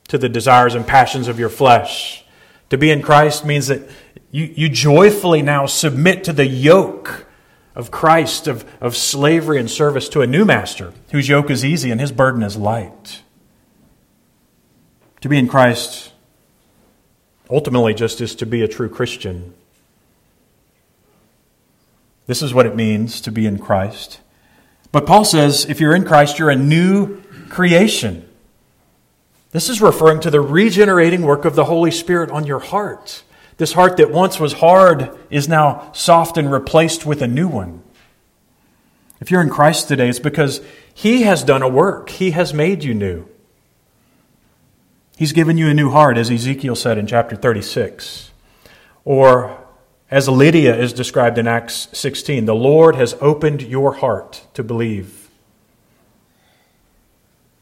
to 0.08 0.18
the 0.18 0.30
desires 0.30 0.76
and 0.76 0.86
passions 0.86 1.28
of 1.28 1.40
your 1.40 1.50
flesh. 1.50 2.26
To 2.70 2.78
be 2.78 2.92
in 2.92 3.02
Christ 3.02 3.46
means 3.46 3.68
that 3.68 3.82
you, 4.32 4.46
you 4.56 4.70
joyfully 4.70 5.42
now 5.42 5.66
submit 5.66 6.24
to 6.24 6.34
the 6.34 6.46
yoke 6.46 7.28
of 7.76 7.92
Christ, 7.92 8.48
of, 8.48 8.66
of 8.82 8.96
slavery 8.96 9.60
and 9.60 9.70
service 9.70 10.10
to 10.10 10.22
a 10.22 10.28
new 10.28 10.46
master 10.46 10.94
whose 11.12 11.30
yoke 11.30 11.50
is 11.50 11.64
easy 11.64 11.92
and 11.92 12.00
his 12.00 12.12
burden 12.12 12.44
is 12.44 12.56
light. 12.56 13.22
To 15.22 15.30
be 15.30 15.38
in 15.38 15.48
Christ 15.48 16.12
ultimately 17.50 17.94
just 17.94 18.22
is 18.22 18.36
to 18.36 18.46
be 18.46 18.62
a 18.62 18.68
true 18.68 18.90
Christian. 18.90 19.54
This 22.26 22.42
is 22.42 22.54
what 22.54 22.66
it 22.66 22.76
means 22.76 23.22
to 23.22 23.32
be 23.32 23.46
in 23.46 23.60
Christ. 23.60 24.20
But 24.92 25.06
Paul 25.06 25.26
says 25.26 25.66
if 25.66 25.80
you're 25.80 25.96
in 25.96 26.06
Christ, 26.06 26.40
you're 26.40 26.50
a 26.50 26.56
new 26.56 27.22
creation. 27.50 28.28
This 29.54 29.70
is 29.70 29.82
referring 29.82 30.20
to 30.22 30.32
the 30.32 30.42
regenerating 30.42 31.22
work 31.22 31.46
of 31.46 31.56
the 31.56 31.66
Holy 31.66 31.92
Spirit 31.92 32.32
on 32.32 32.48
your 32.48 32.60
heart. 32.60 33.24
This 33.58 33.74
heart 33.74 33.98
that 33.98 34.10
once 34.10 34.40
was 34.40 34.54
hard 34.54 35.16
is 35.30 35.48
now 35.48 35.92
soft 35.94 36.40
and 36.40 36.52
replaced 36.52 37.06
with 37.06 37.22
a 37.22 37.28
new 37.28 37.48
one. 37.48 37.84
If 39.22 39.30
you're 39.30 39.42
in 39.42 39.52
Christ 39.52 39.88
today, 39.88 40.10
it's 40.10 40.18
because 40.18 40.60
He 40.96 41.22
has 41.22 41.44
done 41.44 41.62
a 41.62 41.70
work, 41.70 42.10
He 42.10 42.32
has 42.32 42.52
made 42.52 42.84
you 42.84 42.96
new. 42.96 43.28
He's 45.18 45.34
given 45.34 45.60
you 45.60 45.70
a 45.70 45.74
new 45.76 45.92
heart, 45.92 46.18
as 46.18 46.32
Ezekiel 46.32 46.76
said 46.76 46.98
in 46.98 47.06
chapter 47.06 47.36
36. 47.36 48.32
Or 49.06 49.64
as 50.10 50.28
Lydia 50.28 50.76
is 50.76 50.94
described 50.94 51.38
in 51.38 51.48
Acts 51.48 51.90
16, 51.94 52.46
the 52.46 52.56
Lord 52.56 52.96
has 52.96 53.16
opened 53.22 53.62
your 53.62 53.94
heart 53.94 54.48
to 54.56 54.64
believe. 54.64 55.30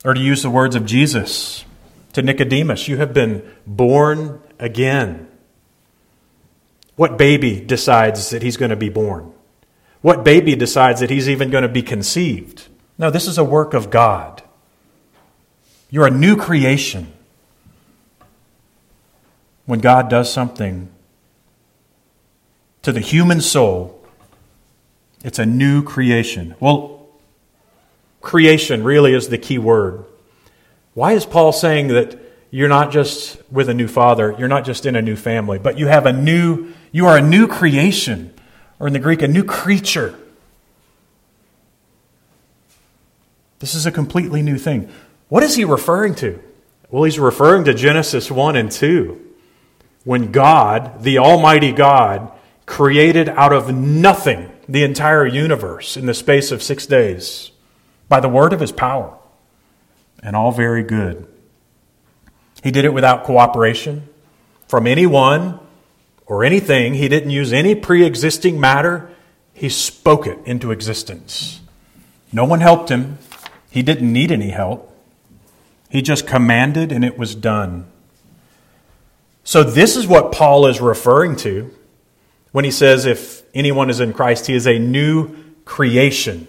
Or 0.05 0.13
to 0.13 0.21
use 0.21 0.41
the 0.41 0.49
words 0.49 0.75
of 0.75 0.85
Jesus 0.85 1.65
to 2.13 2.21
Nicodemus, 2.21 2.87
you 2.87 2.97
have 2.97 3.13
been 3.13 3.43
born 3.65 4.41
again. 4.59 5.27
What 6.95 7.17
baby 7.17 7.61
decides 7.61 8.29
that 8.29 8.43
he's 8.43 8.57
going 8.57 8.69
to 8.69 8.75
be 8.75 8.89
born? 8.89 9.33
What 10.01 10.23
baby 10.23 10.55
decides 10.55 10.99
that 10.99 11.09
he's 11.09 11.29
even 11.29 11.49
going 11.49 11.63
to 11.63 11.69
be 11.69 11.81
conceived? 11.81 12.67
No, 12.97 13.09
this 13.09 13.27
is 13.27 13.37
a 13.37 13.43
work 13.43 13.73
of 13.73 13.89
God. 13.89 14.43
You're 15.89 16.07
a 16.07 16.11
new 16.11 16.35
creation. 16.35 17.11
When 19.65 19.79
God 19.79 20.09
does 20.09 20.31
something 20.31 20.89
to 22.81 22.91
the 22.91 22.99
human 22.99 23.41
soul, 23.41 24.03
it's 25.23 25.39
a 25.39 25.45
new 25.45 25.83
creation. 25.83 26.55
Well, 26.59 27.07
creation 28.21 28.83
really 28.83 29.13
is 29.13 29.29
the 29.29 29.37
key 29.37 29.57
word. 29.59 30.05
Why 30.93 31.13
is 31.13 31.25
Paul 31.25 31.53
saying 31.53 31.87
that 31.89 32.19
you're 32.49 32.69
not 32.69 32.91
just 32.91 33.41
with 33.49 33.69
a 33.69 33.73
new 33.73 33.87
father, 33.87 34.35
you're 34.37 34.49
not 34.49 34.65
just 34.65 34.85
in 34.85 34.95
a 34.95 35.01
new 35.01 35.15
family, 35.15 35.57
but 35.57 35.77
you 35.77 35.87
have 35.87 36.05
a 36.05 36.13
new, 36.13 36.73
you 36.91 37.05
are 37.07 37.17
a 37.17 37.21
new 37.21 37.47
creation, 37.47 38.33
or 38.79 38.87
in 38.87 38.93
the 38.93 38.99
Greek, 38.99 39.21
a 39.21 39.27
new 39.27 39.43
creature. 39.43 40.17
This 43.59 43.73
is 43.73 43.85
a 43.85 43.91
completely 43.91 44.41
new 44.41 44.57
thing. 44.57 44.89
What 45.29 45.43
is 45.43 45.55
he 45.55 45.63
referring 45.63 46.15
to? 46.15 46.41
Well, 46.89 47.03
he's 47.03 47.19
referring 47.19 47.63
to 47.65 47.73
Genesis 47.73 48.29
1 48.29 48.57
and 48.57 48.69
2. 48.69 49.19
When 50.03 50.31
God, 50.31 51.03
the 51.03 51.19
Almighty 51.19 51.71
God, 51.71 52.31
created 52.65 53.29
out 53.29 53.53
of 53.53 53.73
nothing 53.73 54.51
the 54.67 54.83
entire 54.83 55.25
universe 55.25 55.95
in 55.95 56.05
the 56.05 56.13
space 56.13 56.51
of 56.51 56.61
six 56.61 56.85
days 56.85 57.51
by 58.09 58.19
the 58.19 58.27
word 58.27 58.51
of 58.51 58.59
his 58.59 58.71
power, 58.71 59.17
and 60.21 60.35
all 60.35 60.51
very 60.51 60.83
good. 60.83 61.27
He 62.63 62.71
did 62.71 62.85
it 62.85 62.93
without 62.93 63.23
cooperation 63.23 64.07
from 64.67 64.87
anyone 64.87 65.59
or 66.25 66.43
anything. 66.43 66.93
He 66.93 67.07
didn't 67.07 67.31
use 67.31 67.51
any 67.51 67.75
pre 67.75 68.05
existing 68.05 68.59
matter. 68.59 69.09
He 69.53 69.69
spoke 69.69 70.27
it 70.27 70.39
into 70.45 70.71
existence. 70.71 71.61
No 72.31 72.45
one 72.45 72.61
helped 72.61 72.89
him. 72.89 73.17
He 73.69 73.81
didn't 73.81 74.11
need 74.11 74.31
any 74.31 74.49
help. 74.49 74.87
He 75.89 76.01
just 76.01 76.25
commanded 76.25 76.91
and 76.91 77.03
it 77.03 77.17
was 77.17 77.35
done. 77.35 77.85
So, 79.43 79.63
this 79.63 79.97
is 79.97 80.07
what 80.07 80.31
Paul 80.31 80.67
is 80.67 80.79
referring 80.79 81.35
to 81.37 81.73
when 82.51 82.63
he 82.63 82.71
says, 82.71 83.05
if 83.05 83.43
anyone 83.53 83.89
is 83.89 83.99
in 83.99 84.13
Christ, 84.13 84.47
he 84.47 84.53
is 84.53 84.67
a 84.67 84.77
new 84.77 85.35
creation. 85.65 86.47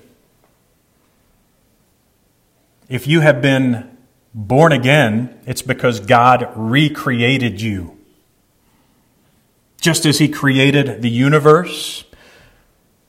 If 2.92 3.06
you 3.06 3.20
have 3.20 3.40
been 3.40 3.96
born 4.34 4.70
again, 4.70 5.40
it's 5.46 5.62
because 5.62 5.98
God 5.98 6.52
recreated 6.54 7.58
you. 7.58 7.96
Just 9.80 10.04
as 10.04 10.18
He 10.18 10.28
created 10.28 11.00
the 11.00 11.08
universe, 11.08 12.04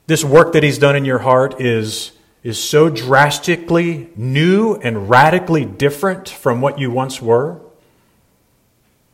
this 0.08 0.24
work 0.24 0.54
that 0.54 0.64
He's 0.64 0.78
done 0.78 0.96
in 0.96 1.04
your 1.04 1.20
heart 1.20 1.60
is, 1.60 2.14
is 2.44 2.58
so 2.64 2.90
drastically 2.90 4.10
new 4.16 4.76
and 4.76 5.10
radically 5.10 5.66
different 5.66 6.30
from 6.30 6.62
what 6.62 6.80
you 6.80 6.90
once 6.90 7.22
were. 7.22 7.60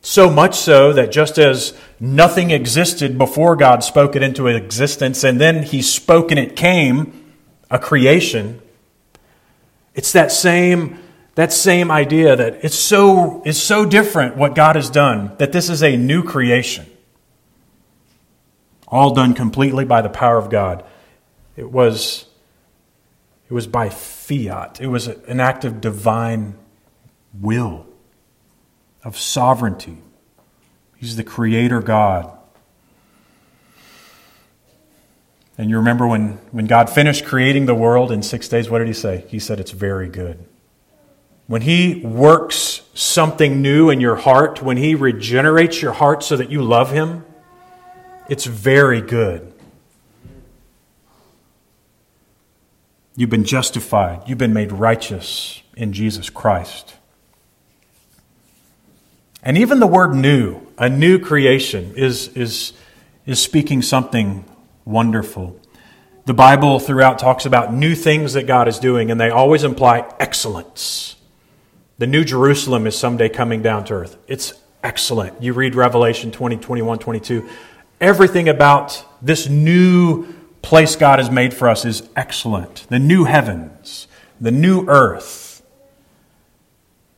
So 0.02 0.30
much 0.30 0.54
so 0.54 0.94
that 0.94 1.12
just 1.12 1.40
as 1.40 1.76
nothing 2.00 2.52
existed 2.52 3.18
before 3.18 3.56
God 3.56 3.84
spoke 3.84 4.16
it 4.16 4.22
into 4.22 4.46
existence 4.46 5.24
and 5.24 5.42
then 5.42 5.64
He 5.64 5.82
spoke 5.82 6.30
and 6.30 6.40
it 6.40 6.56
came, 6.56 7.34
a 7.72 7.80
creation, 7.80 8.62
it's 10.00 10.14
that 10.14 10.32
same 10.32 10.98
that 11.36 11.52
same 11.52 11.92
idea 11.92 12.36
that 12.38 12.64
it's 12.64 12.76
so, 12.76 13.42
it's 13.46 13.58
so 13.58 13.86
different 13.86 14.38
what 14.38 14.56
God 14.56 14.78
has 14.78 14.90
done, 14.90 15.36
that 15.40 15.52
this 15.52 15.70
is 15.70 15.84
a 15.84 15.98
new 15.98 16.24
creation. 16.24 16.86
All 18.88 19.14
done 19.14 19.34
completely 19.34 19.84
by 19.84 20.02
the 20.02 20.10
power 20.10 20.38
of 20.38 20.50
God. 20.50 20.86
It 21.58 21.70
was, 21.70 22.26
it 23.50 23.54
was 23.54 23.68
by 23.68 23.90
fiat, 23.90 24.80
it 24.80 24.88
was 24.88 25.08
an 25.08 25.42
act 25.42 25.66
of 25.66 25.82
divine 25.82 26.56
will, 27.38 27.86
of 29.04 29.18
sovereignty. 29.18 29.98
He's 30.96 31.18
the 31.18 31.26
creator 31.26 31.82
God. 31.82 32.38
And 35.60 35.70
you 35.70 35.76
remember 35.76 36.08
when, 36.08 36.40
when 36.52 36.68
God 36.68 36.90
finished 36.90 37.26
creating 37.26 37.66
the 37.66 37.76
world 37.76 38.14
in 38.14 38.24
six 38.24 38.48
days, 38.48 38.70
what 38.70 38.80
did 38.80 38.88
he 38.88 38.94
say? 38.94 39.26
He 39.28 39.40
said, 39.40 39.60
It's 39.60 39.72
very 39.72 40.08
good. 40.08 40.46
When 41.48 41.62
He 41.64 42.00
works 42.00 42.84
something 42.94 43.62
new 43.62 43.90
in 43.90 44.00
your 44.00 44.16
heart, 44.16 44.62
when 44.62 44.78
He 44.78 44.96
regenerates 44.96 45.82
your 45.82 45.92
heart 45.92 46.24
so 46.24 46.38
that 46.38 46.50
you 46.50 46.62
love 46.62 46.92
Him, 46.92 47.26
it's 48.30 48.46
very 48.46 49.02
good. 49.02 49.54
You've 53.18 53.30
been 53.30 53.44
justified, 53.44 54.30
you've 54.30 54.38
been 54.38 54.54
made 54.54 54.72
righteous 54.72 55.62
in 55.76 55.92
Jesus 55.92 56.30
Christ. 56.30 56.96
And 59.44 59.58
even 59.58 59.82
the 59.82 59.88
word 59.88 60.16
new, 60.16 60.62
a 60.78 60.88
new 60.88 61.20
creation, 61.20 61.96
is, 61.98 62.30
is, 62.30 62.72
is 63.26 63.42
speaking 63.42 63.82
something 63.82 64.46
wonderful. 64.90 65.60
The 66.26 66.34
Bible 66.34 66.80
throughout 66.80 67.20
talks 67.20 67.46
about 67.46 67.74
new 67.74 67.96
things 67.96 68.34
that 68.34 68.48
God 68.48 68.68
is 68.68 68.80
doing, 68.80 69.12
and 69.12 69.20
they 69.20 69.30
always 69.30 69.64
imply 69.64 70.12
excellence. 70.20 71.16
The 72.00 72.08
New 72.08 72.24
Jerusalem 72.24 72.88
is 72.88 72.98
someday 72.98 73.30
coming 73.30 73.62
down 73.62 73.86
to 73.86 73.94
earth. 73.94 74.18
It's 74.28 74.54
excellent. 74.84 75.42
You 75.42 75.54
read 75.54 75.76
Revelation 75.76 76.32
20, 76.32 76.58
21, 76.58 77.00
22. 77.00 77.48
Everything 78.02 78.50
about 78.50 79.06
this 79.22 79.48
new 79.48 80.28
place 80.62 80.96
God 80.96 81.20
has 81.20 81.30
made 81.30 81.54
for 81.54 81.68
us 81.68 81.86
is 81.86 82.08
excellent. 82.16 82.88
The 82.90 83.00
new 83.00 83.26
heavens, 83.26 84.08
the 84.40 84.52
new 84.52 84.88
earth. 84.88 85.62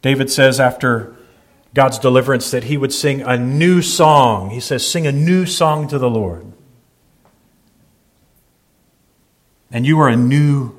David 0.02 0.32
says 0.32 0.60
after 0.60 1.16
God's 1.74 2.00
deliverance 2.00 2.52
that 2.52 2.66
he 2.66 2.78
would 2.78 2.92
sing 2.92 3.22
a 3.22 3.38
new 3.38 3.82
song. 3.82 4.50
He 4.50 4.60
says, 4.60 4.86
Sing 4.86 5.08
a 5.08 5.12
new 5.12 5.46
song 5.46 5.88
to 5.88 6.00
the 6.00 6.10
Lord. 6.10 6.51
And 9.72 9.86
you 9.86 10.00
are 10.00 10.10
a 10.10 10.16
new 10.16 10.76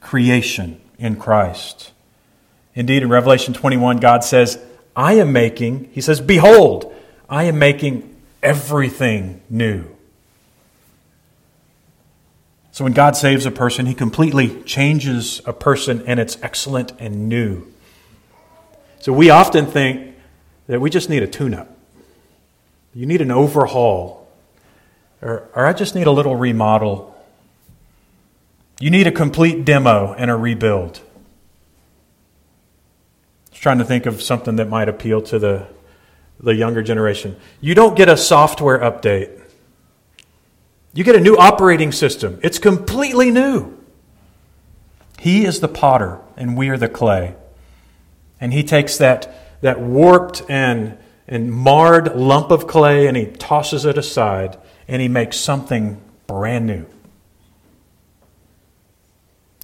creation 0.00 0.80
in 0.98 1.16
Christ. 1.16 1.92
Indeed, 2.74 3.02
in 3.02 3.08
Revelation 3.08 3.54
21, 3.54 3.98
God 3.98 4.22
says, 4.22 4.58
I 4.94 5.14
am 5.14 5.32
making, 5.32 5.90
He 5.92 6.00
says, 6.00 6.20
Behold, 6.20 6.94
I 7.28 7.44
am 7.44 7.58
making 7.58 8.16
everything 8.42 9.42
new. 9.50 9.84
So 12.78 12.84
when 12.84 12.92
God 12.92 13.16
saves 13.16 13.44
a 13.44 13.50
person, 13.50 13.86
he 13.86 13.94
completely 13.94 14.62
changes 14.62 15.42
a 15.44 15.52
person, 15.52 16.04
and 16.06 16.20
it's 16.20 16.38
excellent 16.42 16.92
and 17.00 17.28
new. 17.28 17.66
So 19.00 19.12
we 19.12 19.30
often 19.30 19.66
think 19.66 20.14
that 20.68 20.80
we 20.80 20.88
just 20.88 21.10
need 21.10 21.24
a 21.24 21.26
tune 21.26 21.54
up. 21.54 21.76
You 22.94 23.04
need 23.04 23.20
an 23.20 23.32
overhaul. 23.32 24.28
Or, 25.20 25.48
or 25.56 25.66
I 25.66 25.72
just 25.72 25.96
need 25.96 26.06
a 26.06 26.12
little 26.12 26.36
remodel. 26.36 27.16
You 28.80 28.90
need 28.90 29.06
a 29.06 29.12
complete 29.12 29.64
demo 29.64 30.14
and 30.14 30.30
a 30.30 30.36
rebuild. 30.36 31.00
I 33.52 33.56
trying 33.56 33.78
to 33.78 33.84
think 33.84 34.06
of 34.06 34.22
something 34.22 34.56
that 34.56 34.68
might 34.68 34.88
appeal 34.88 35.20
to 35.22 35.38
the, 35.38 35.66
the 36.38 36.54
younger 36.54 36.82
generation. 36.82 37.36
You 37.60 37.74
don't 37.74 37.96
get 37.96 38.08
a 38.08 38.16
software 38.16 38.78
update. 38.78 39.42
You 40.94 41.02
get 41.02 41.16
a 41.16 41.20
new 41.20 41.36
operating 41.36 41.90
system. 41.90 42.38
It's 42.42 42.60
completely 42.60 43.30
new. 43.32 43.76
He 45.18 45.44
is 45.44 45.58
the 45.58 45.68
potter, 45.68 46.20
and 46.36 46.56
we 46.56 46.68
are 46.68 46.78
the 46.78 46.88
clay. 46.88 47.34
And 48.40 48.52
he 48.52 48.62
takes 48.62 48.96
that, 48.98 49.60
that 49.60 49.80
warped 49.80 50.42
and, 50.48 50.96
and 51.26 51.52
marred 51.52 52.14
lump 52.14 52.52
of 52.52 52.68
clay 52.68 53.08
and 53.08 53.16
he 53.16 53.26
tosses 53.26 53.84
it 53.84 53.98
aside 53.98 54.56
and 54.86 55.02
he 55.02 55.08
makes 55.08 55.36
something 55.36 56.00
brand 56.26 56.66
new. 56.66 56.86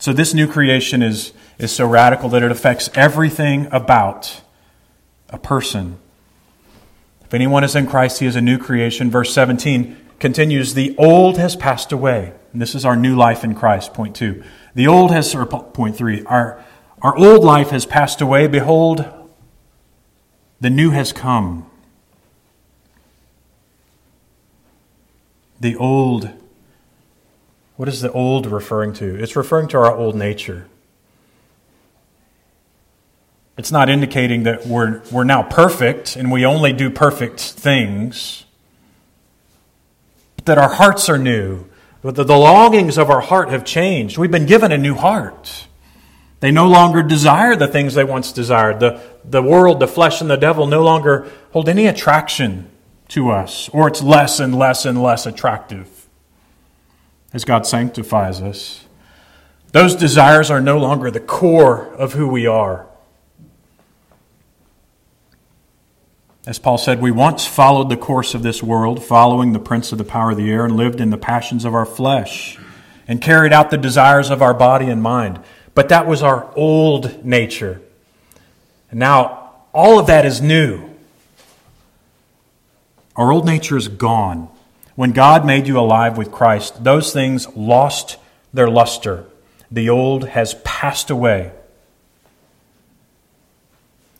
So, 0.04 0.12
this 0.12 0.34
new 0.34 0.46
creation 0.46 1.02
is, 1.02 1.32
is 1.58 1.72
so 1.72 1.86
radical 1.86 2.28
that 2.28 2.42
it 2.42 2.50
affects 2.50 2.90
everything 2.92 3.68
about 3.72 4.42
a 5.30 5.38
person. 5.38 5.96
If 7.22 7.32
anyone 7.32 7.64
is 7.64 7.74
in 7.74 7.86
Christ, 7.86 8.20
he 8.20 8.26
is 8.26 8.36
a 8.36 8.42
new 8.42 8.58
creation. 8.58 9.10
Verse 9.10 9.32
17 9.32 9.96
continues 10.18 10.74
The 10.74 10.94
old 10.98 11.38
has 11.38 11.56
passed 11.56 11.90
away. 11.90 12.34
And 12.52 12.60
this 12.60 12.74
is 12.74 12.84
our 12.84 12.96
new 12.96 13.16
life 13.16 13.44
in 13.44 13.54
Christ, 13.54 13.94
point 13.94 14.14
two. 14.14 14.44
The 14.74 14.86
old 14.86 15.10
has, 15.10 15.34
or 15.34 15.46
point 15.46 15.96
three, 15.96 16.22
our, 16.24 16.62
our 17.00 17.16
old 17.16 17.42
life 17.42 17.70
has 17.70 17.86
passed 17.86 18.20
away. 18.20 18.46
Behold, 18.46 19.06
the 20.60 20.68
new 20.68 20.90
has 20.90 21.14
come. 21.14 21.64
The 25.60 25.76
old 25.76 26.28
what 27.76 27.88
is 27.88 28.00
the 28.00 28.12
old 28.12 28.46
referring 28.46 28.92
to? 28.94 29.20
It's 29.20 29.36
referring 29.36 29.68
to 29.68 29.78
our 29.78 29.94
old 29.94 30.14
nature. 30.14 30.66
It's 33.56 33.72
not 33.72 33.88
indicating 33.88 34.44
that 34.44 34.66
we're, 34.66 35.02
we're 35.10 35.24
now 35.24 35.42
perfect 35.42 36.16
and 36.16 36.30
we 36.30 36.44
only 36.44 36.72
do 36.72 36.90
perfect 36.90 37.40
things, 37.40 38.44
but 40.36 40.46
that 40.46 40.58
our 40.58 40.68
hearts 40.68 41.08
are 41.08 41.18
new, 41.18 41.64
that 42.02 42.14
the 42.14 42.36
longings 42.36 42.98
of 42.98 43.10
our 43.10 43.20
heart 43.20 43.50
have 43.50 43.64
changed. 43.64 44.18
We've 44.18 44.30
been 44.30 44.46
given 44.46 44.72
a 44.72 44.78
new 44.78 44.94
heart. 44.94 45.66
They 46.40 46.50
no 46.50 46.68
longer 46.68 47.02
desire 47.02 47.56
the 47.56 47.68
things 47.68 47.94
they 47.94 48.04
once 48.04 48.32
desired. 48.32 48.80
The, 48.80 49.00
the 49.24 49.40
world, 49.40 49.80
the 49.80 49.88
flesh, 49.88 50.20
and 50.20 50.28
the 50.28 50.36
devil 50.36 50.66
no 50.66 50.82
longer 50.82 51.30
hold 51.52 51.68
any 51.68 51.86
attraction 51.86 52.68
to 53.08 53.30
us, 53.30 53.68
or 53.70 53.88
it's 53.88 54.02
less 54.02 54.40
and 54.40 54.54
less 54.54 54.84
and 54.84 55.02
less 55.02 55.26
attractive 55.26 55.93
as 57.34 57.44
God 57.44 57.66
sanctifies 57.66 58.40
us. 58.40 58.84
Those 59.72 59.96
desires 59.96 60.52
are 60.52 60.60
no 60.60 60.78
longer 60.78 61.10
the 61.10 61.20
core 61.20 61.92
of 61.94 62.12
who 62.12 62.28
we 62.28 62.46
are. 62.46 62.86
As 66.46 66.60
Paul 66.60 66.78
said, 66.78 67.00
we 67.02 67.10
once 67.10 67.46
followed 67.46 67.88
the 67.88 67.96
course 67.96 68.34
of 68.34 68.42
this 68.42 68.62
world, 68.62 69.02
following 69.02 69.52
the 69.52 69.58
prince 69.58 69.90
of 69.90 69.98
the 69.98 70.04
power 70.04 70.30
of 70.30 70.36
the 70.36 70.50
air, 70.50 70.64
and 70.64 70.76
lived 70.76 71.00
in 71.00 71.10
the 71.10 71.18
passions 71.18 71.64
of 71.64 71.74
our 71.74 71.86
flesh, 71.86 72.58
and 73.08 73.20
carried 73.20 73.52
out 73.52 73.70
the 73.70 73.78
desires 73.78 74.30
of 74.30 74.40
our 74.40 74.54
body 74.54 74.86
and 74.86 75.02
mind. 75.02 75.40
But 75.74 75.88
that 75.88 76.06
was 76.06 76.22
our 76.22 76.52
old 76.54 77.24
nature. 77.24 77.80
And 78.90 79.00
now 79.00 79.54
all 79.72 79.98
of 79.98 80.06
that 80.06 80.24
is 80.24 80.40
new. 80.40 80.88
Our 83.16 83.32
old 83.32 83.46
nature 83.46 83.76
is 83.76 83.88
gone. 83.88 84.53
When 84.94 85.12
God 85.12 85.44
made 85.44 85.66
you 85.66 85.78
alive 85.78 86.16
with 86.16 86.30
Christ, 86.30 86.84
those 86.84 87.12
things 87.12 87.48
lost 87.56 88.16
their 88.52 88.68
luster. 88.68 89.26
The 89.70 89.90
old 89.90 90.28
has 90.28 90.54
passed 90.64 91.10
away. 91.10 91.52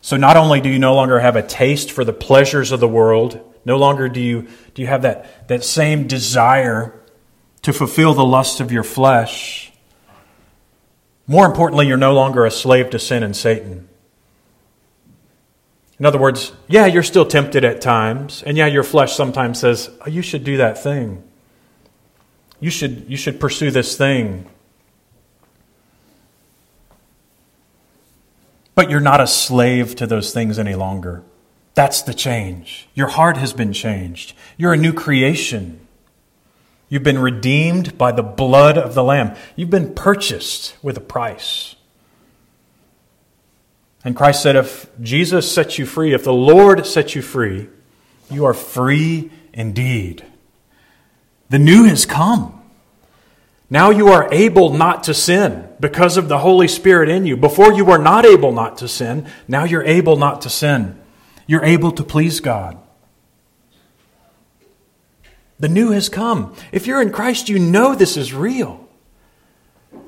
So 0.01 0.17
not 0.17 0.37
only 0.37 0.61
do 0.61 0.69
you 0.69 0.77
no 0.77 0.93
longer 0.93 1.19
have 1.19 1.35
a 1.35 1.41
taste 1.41 1.91
for 1.91 2.03
the 2.03 2.13
pleasures 2.13 2.71
of 2.71 2.79
the 2.79 2.87
world, 2.87 3.39
no 3.63 3.77
longer 3.77 4.07
do 4.09 4.19
you, 4.19 4.47
do 4.73 4.81
you 4.81 4.87
have 4.87 5.01
that, 5.01 5.47
that 5.47 5.63
same 5.63 6.07
desire 6.07 6.93
to 7.65 7.73
fulfill 7.73 8.13
the 8.13 8.23
lust 8.23 8.59
of 8.59 8.71
your 8.71 8.83
flesh. 8.83 9.73
More 11.25 11.47
importantly, 11.47 11.87
you're 11.87 11.97
no 11.97 12.13
longer 12.13 12.45
a 12.45 12.51
slave 12.51 12.91
to 12.91 12.99
sin 12.99 13.23
and 13.23 13.35
Satan. 13.35 13.89
In 15.97 16.05
other 16.05 16.19
words, 16.19 16.51
yeah, 16.67 16.85
you're 16.85 17.03
still 17.03 17.25
tempted 17.25 17.63
at 17.63 17.79
times, 17.79 18.43
and 18.43 18.57
yeah, 18.57 18.67
your 18.67 18.83
flesh 18.83 19.15
sometimes 19.15 19.59
says, 19.59 19.89
oh, 20.05 20.09
you 20.09 20.21
should 20.21 20.43
do 20.43 20.57
that 20.57 20.81
thing. 20.81 21.23
You 22.59 22.69
should, 22.69 23.05
you 23.07 23.15
should 23.15 23.39
pursue 23.39 23.71
this 23.71 23.95
thing. 23.95 24.45
But 28.73 28.89
you're 28.89 28.99
not 28.99 29.21
a 29.21 29.27
slave 29.27 29.95
to 29.95 30.05
those 30.07 30.33
things 30.33 30.59
any 30.59 30.75
longer. 30.75 31.23
That's 31.75 32.01
the 32.01 32.13
change. 32.13 32.89
Your 32.93 33.07
heart 33.07 33.37
has 33.37 33.53
been 33.53 33.71
changed. 33.71 34.33
You're 34.57 34.73
a 34.73 34.77
new 34.77 34.93
creation. 34.93 35.85
You've 36.89 37.03
been 37.03 37.19
redeemed 37.19 37.97
by 37.97 38.11
the 38.11 38.23
blood 38.23 38.77
of 38.77 38.95
the 38.95 39.03
Lamb. 39.03 39.35
You've 39.55 39.69
been 39.69 39.93
purchased 39.93 40.75
with 40.81 40.97
a 40.97 41.01
price. 41.01 41.74
And 44.05 44.15
Christ 44.15 44.43
said, 44.43 44.55
if 44.55 44.87
Jesus 45.01 45.51
sets 45.51 45.79
you 45.79 45.87
free, 45.87 46.13
if 46.13 46.23
the 46.23 46.31
Lord 46.31 46.85
sets 46.85 47.15
you 47.15 47.23
free, 47.23 47.67
you 48.29 48.45
are 48.45 48.53
free 48.53 49.31
indeed. 49.51 50.23
The 51.49 51.57
new 51.57 51.85
has 51.85 52.05
come. 52.05 52.61
Now 53.67 53.89
you 53.89 54.09
are 54.09 54.31
able 54.31 54.73
not 54.73 55.05
to 55.05 55.15
sin 55.15 55.67
because 55.79 56.17
of 56.17 56.29
the 56.29 56.37
Holy 56.37 56.67
Spirit 56.67 57.09
in 57.09 57.25
you. 57.25 57.35
Before 57.35 57.73
you 57.73 57.83
were 57.83 57.97
not 57.97 58.25
able 58.25 58.51
not 58.51 58.77
to 58.77 58.87
sin. 58.87 59.27
Now 59.47 59.63
you're 59.63 59.83
able 59.83 60.17
not 60.17 60.41
to 60.41 60.51
sin. 60.51 61.01
You're 61.47 61.65
able 61.65 61.91
to 61.93 62.03
please 62.03 62.39
God. 62.39 62.77
The 65.59 65.69
new 65.69 65.91
has 65.91 66.09
come. 66.09 66.53
If 66.71 66.85
you're 66.85 67.01
in 67.01 67.11
Christ, 67.11 67.49
you 67.49 67.57
know 67.57 67.95
this 67.95 68.17
is 68.17 68.35
real. 68.35 68.87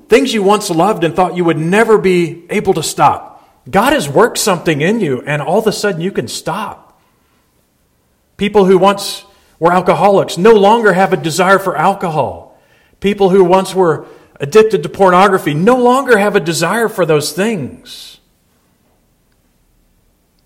Things 0.08 0.36
you 0.36 0.44
once 0.44 0.70
loved 0.70 1.04
and 1.04 1.16
thought 1.16 1.36
you 1.36 1.46
would 1.46 1.58
never 1.58 1.98
be 1.98 2.46
able 2.52 2.76
to 2.76 2.84
stop 2.84 3.37
God 3.70 3.94
has 3.94 4.08
worked 4.08 4.38
something 4.38 4.82
in 4.82 5.00
you, 5.00 5.22
and 5.22 5.42
all 5.42 5.60
of 5.60 5.68
a 5.68 5.72
sudden 5.72 6.02
you 6.02 6.12
can 6.12 6.28
stop. 6.28 7.02
People 8.38 8.66
who 8.66 8.78
once 8.78 9.26
were 9.60 9.72
alcoholics 9.72 10.38
no 10.38 10.54
longer 10.54 10.94
have 10.94 11.14
a 11.14 11.18
desire 11.18 11.60
for 11.60 11.76
alcohol. 11.76 12.60
People 13.00 13.30
who 13.30 13.44
once 13.44 13.74
were 13.74 14.06
addicted 14.40 14.84
to 14.84 14.90
pornography 14.90 15.54
no 15.54 15.78
longer 15.78 16.18
have 16.18 16.36
a 16.36 16.40
desire 16.40 16.88
for 16.88 17.06
those 17.06 17.32
things. 17.34 18.20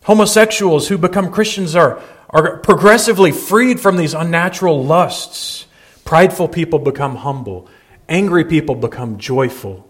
Homosexuals 0.03 0.87
who 0.87 0.97
become 0.97 1.31
Christians 1.31 1.75
are, 1.75 2.01
are 2.29 2.57
progressively 2.57 3.31
freed 3.31 3.79
from 3.79 3.97
these 3.97 4.13
unnatural 4.13 4.83
lusts. 4.83 5.67
Prideful 6.05 6.47
people 6.47 6.79
become 6.79 7.17
humble. 7.17 7.67
Angry 8.09 8.43
people 8.45 8.75
become 8.75 9.17
joyful. 9.17 9.87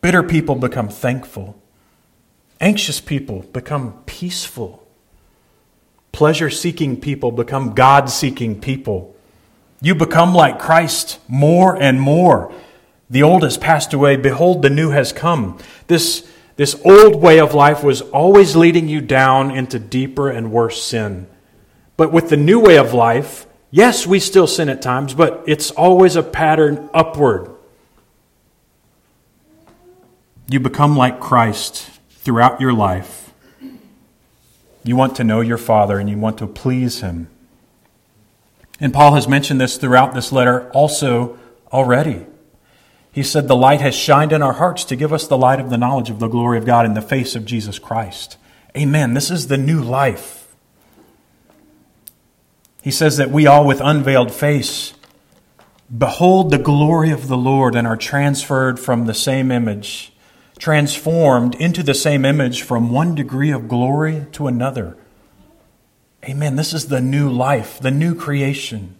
Bitter 0.00 0.22
people 0.22 0.56
become 0.56 0.88
thankful. 0.88 1.60
Anxious 2.60 3.00
people 3.00 3.40
become 3.52 4.02
peaceful. 4.06 4.86
Pleasure 6.12 6.48
seeking 6.48 6.98
people 6.98 7.30
become 7.30 7.74
God 7.74 8.08
seeking 8.08 8.60
people. 8.60 9.14
You 9.82 9.94
become 9.94 10.34
like 10.34 10.58
Christ 10.58 11.18
more 11.28 11.80
and 11.80 12.00
more. 12.00 12.52
The 13.10 13.22
old 13.22 13.42
has 13.42 13.58
passed 13.58 13.92
away. 13.92 14.16
Behold, 14.16 14.62
the 14.62 14.70
new 14.70 14.90
has 14.90 15.12
come. 15.12 15.58
This, 15.86 16.26
this 16.56 16.80
old 16.84 17.16
way 17.16 17.38
of 17.38 17.52
life 17.52 17.84
was 17.84 18.00
always 18.00 18.56
leading 18.56 18.88
you 18.88 19.02
down 19.02 19.50
into 19.50 19.78
deeper 19.78 20.30
and 20.30 20.50
worse 20.50 20.82
sin. 20.82 21.26
But 21.98 22.10
with 22.10 22.30
the 22.30 22.36
new 22.38 22.58
way 22.58 22.78
of 22.78 22.94
life, 22.94 23.46
yes, 23.70 24.06
we 24.06 24.18
still 24.18 24.46
sin 24.46 24.70
at 24.70 24.80
times, 24.80 25.12
but 25.12 25.44
it's 25.46 25.70
always 25.70 26.16
a 26.16 26.22
pattern 26.22 26.88
upward. 26.94 27.50
You 30.48 30.60
become 30.60 30.96
like 30.96 31.20
Christ 31.20 31.90
throughout 32.26 32.60
your 32.60 32.72
life, 32.72 33.32
you 34.82 34.96
want 34.96 35.14
to 35.14 35.22
know 35.22 35.40
your 35.40 35.56
Father 35.56 36.00
and 36.00 36.10
you 36.10 36.18
want 36.18 36.38
to 36.38 36.46
please 36.48 37.00
Him. 37.00 37.28
And 38.80 38.92
Paul 38.92 39.14
has 39.14 39.28
mentioned 39.28 39.60
this 39.60 39.76
throughout 39.76 40.12
this 40.12 40.32
letter 40.32 40.68
also 40.72 41.38
already. 41.72 42.26
He 43.12 43.22
said, 43.22 43.46
The 43.46 43.54
light 43.54 43.80
has 43.80 43.94
shined 43.94 44.32
in 44.32 44.42
our 44.42 44.54
hearts 44.54 44.82
to 44.86 44.96
give 44.96 45.12
us 45.12 45.28
the 45.28 45.38
light 45.38 45.60
of 45.60 45.70
the 45.70 45.78
knowledge 45.78 46.10
of 46.10 46.18
the 46.18 46.26
glory 46.26 46.58
of 46.58 46.66
God 46.66 46.84
in 46.84 46.94
the 46.94 47.00
face 47.00 47.36
of 47.36 47.44
Jesus 47.44 47.78
Christ. 47.78 48.38
Amen. 48.76 49.14
This 49.14 49.30
is 49.30 49.46
the 49.46 49.56
new 49.56 49.80
life. 49.80 50.52
He 52.82 52.90
says 52.90 53.18
that 53.18 53.30
we 53.30 53.46
all 53.46 53.64
with 53.64 53.80
unveiled 53.80 54.32
face 54.32 54.94
behold 55.96 56.50
the 56.50 56.58
glory 56.58 57.12
of 57.12 57.28
the 57.28 57.36
Lord 57.36 57.76
and 57.76 57.86
are 57.86 57.96
transferred 57.96 58.80
from 58.80 59.06
the 59.06 59.14
same 59.14 59.52
image, 59.52 60.12
transformed 60.58 61.54
into 61.56 61.82
the 61.82 61.94
same 61.94 62.24
image 62.24 62.62
from 62.62 62.90
one 62.90 63.14
degree 63.14 63.50
of 63.50 63.68
glory 63.68 64.26
to 64.32 64.46
another. 64.46 64.96
Amen. 66.24 66.56
This 66.56 66.72
is 66.72 66.88
the 66.88 67.00
new 67.00 67.30
life, 67.30 67.78
the 67.78 67.90
new 67.90 68.14
creation. 68.14 68.96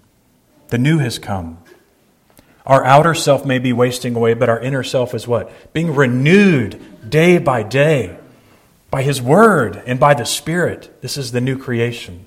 The 0.68 0.78
new 0.78 0.98
has 0.98 1.18
come. 1.18 1.58
Our 2.66 2.84
outer 2.84 3.14
self 3.14 3.44
may 3.44 3.58
be 3.58 3.72
wasting 3.72 4.16
away, 4.16 4.34
but 4.34 4.48
our 4.48 4.60
inner 4.60 4.82
self 4.82 5.14
is 5.14 5.28
what? 5.28 5.72
Being 5.72 5.94
renewed 5.94 7.10
day 7.10 7.38
by 7.38 7.62
day 7.62 8.18
by 8.90 9.02
His 9.02 9.20
Word 9.20 9.82
and 9.86 10.00
by 10.00 10.14
the 10.14 10.24
Spirit. 10.24 11.00
This 11.02 11.16
is 11.16 11.32
the 11.32 11.40
new 11.40 11.58
creation. 11.58 12.26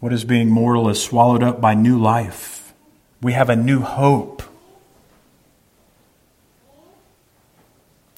What 0.00 0.12
is 0.12 0.24
being 0.24 0.48
mortal 0.48 0.88
is 0.88 1.02
swallowed 1.02 1.42
up 1.42 1.60
by 1.60 1.74
new 1.74 1.98
life. 1.98 2.72
We 3.20 3.32
have 3.32 3.50
a 3.50 3.56
new 3.56 3.80
hope. 3.80 4.42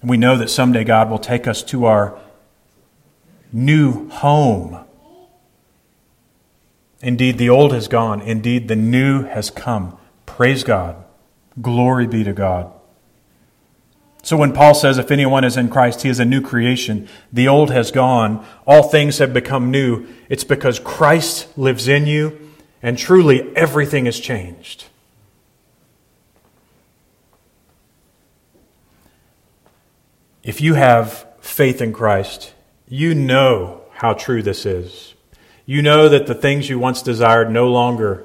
And 0.00 0.10
we 0.10 0.16
know 0.16 0.36
that 0.36 0.50
someday 0.50 0.84
God 0.84 1.10
will 1.10 1.18
take 1.18 1.46
us 1.46 1.62
to 1.64 1.84
our 1.84 2.18
new 3.52 4.08
home. 4.08 4.84
Indeed, 7.02 7.38
the 7.38 7.50
old 7.50 7.72
has 7.72 7.88
gone. 7.88 8.20
Indeed, 8.20 8.68
the 8.68 8.76
new 8.76 9.24
has 9.24 9.50
come. 9.50 9.98
Praise 10.26 10.64
God. 10.64 10.96
Glory 11.60 12.06
be 12.06 12.24
to 12.24 12.32
God. 12.32 12.72
So 14.22 14.36
when 14.36 14.52
Paul 14.52 14.74
says, 14.74 14.98
if 14.98 15.10
anyone 15.10 15.44
is 15.44 15.56
in 15.56 15.70
Christ, 15.70 16.02
he 16.02 16.10
is 16.10 16.20
a 16.20 16.26
new 16.26 16.42
creation, 16.42 17.08
the 17.32 17.48
old 17.48 17.70
has 17.70 17.90
gone, 17.90 18.44
all 18.66 18.82
things 18.82 19.16
have 19.16 19.32
become 19.32 19.70
new, 19.70 20.06
it's 20.28 20.44
because 20.44 20.78
Christ 20.78 21.56
lives 21.56 21.88
in 21.88 22.06
you, 22.06 22.50
and 22.82 22.98
truly 22.98 23.50
everything 23.56 24.04
has 24.04 24.20
changed. 24.20 24.89
If 30.50 30.60
you 30.60 30.74
have 30.74 31.28
faith 31.40 31.80
in 31.80 31.92
Christ, 31.92 32.54
you 32.88 33.14
know 33.14 33.82
how 33.92 34.14
true 34.14 34.42
this 34.42 34.66
is. 34.66 35.14
You 35.64 35.80
know 35.80 36.08
that 36.08 36.26
the 36.26 36.34
things 36.34 36.68
you 36.68 36.76
once 36.76 37.02
desired 37.02 37.52
no 37.52 37.68
longer 37.68 38.24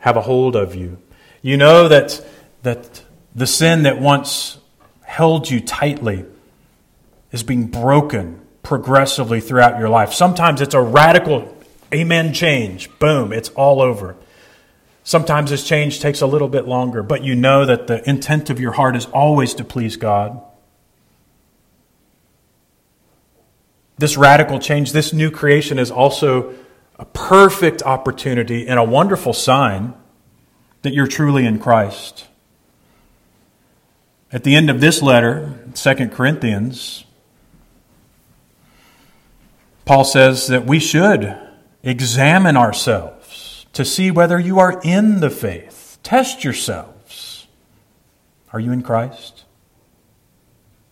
have 0.00 0.16
a 0.16 0.22
hold 0.22 0.56
of 0.56 0.74
you. 0.74 0.98
You 1.40 1.56
know 1.56 1.86
that, 1.86 2.20
that 2.64 3.04
the 3.32 3.46
sin 3.46 3.84
that 3.84 4.00
once 4.00 4.58
held 5.04 5.48
you 5.48 5.60
tightly 5.60 6.24
is 7.30 7.44
being 7.44 7.68
broken 7.68 8.40
progressively 8.64 9.40
throughout 9.40 9.78
your 9.78 9.88
life. 9.88 10.12
Sometimes 10.12 10.60
it's 10.60 10.74
a 10.74 10.82
radical 10.82 11.56
amen 11.94 12.34
change. 12.34 12.90
Boom, 12.98 13.32
it's 13.32 13.50
all 13.50 13.80
over. 13.80 14.16
Sometimes 15.04 15.50
this 15.50 15.64
change 15.64 16.00
takes 16.00 16.22
a 16.22 16.26
little 16.26 16.48
bit 16.48 16.66
longer, 16.66 17.04
but 17.04 17.22
you 17.22 17.36
know 17.36 17.64
that 17.64 17.86
the 17.86 18.02
intent 18.10 18.50
of 18.50 18.58
your 18.58 18.72
heart 18.72 18.96
is 18.96 19.06
always 19.06 19.54
to 19.54 19.62
please 19.62 19.94
God. 19.94 20.42
This 24.02 24.16
radical 24.16 24.58
change, 24.58 24.90
this 24.90 25.12
new 25.12 25.30
creation 25.30 25.78
is 25.78 25.88
also 25.88 26.52
a 26.98 27.04
perfect 27.04 27.84
opportunity 27.84 28.66
and 28.66 28.76
a 28.76 28.82
wonderful 28.82 29.32
sign 29.32 29.94
that 30.82 30.92
you're 30.92 31.06
truly 31.06 31.46
in 31.46 31.60
Christ. 31.60 32.26
At 34.32 34.42
the 34.42 34.56
end 34.56 34.70
of 34.70 34.80
this 34.80 35.02
letter, 35.02 35.54
2 35.74 36.08
Corinthians, 36.08 37.04
Paul 39.84 40.02
says 40.02 40.48
that 40.48 40.66
we 40.66 40.80
should 40.80 41.38
examine 41.84 42.56
ourselves 42.56 43.66
to 43.72 43.84
see 43.84 44.10
whether 44.10 44.40
you 44.40 44.58
are 44.58 44.80
in 44.82 45.20
the 45.20 45.30
faith. 45.30 46.00
Test 46.02 46.42
yourselves. 46.42 47.46
Are 48.52 48.58
you 48.58 48.72
in 48.72 48.82
Christ? 48.82 49.44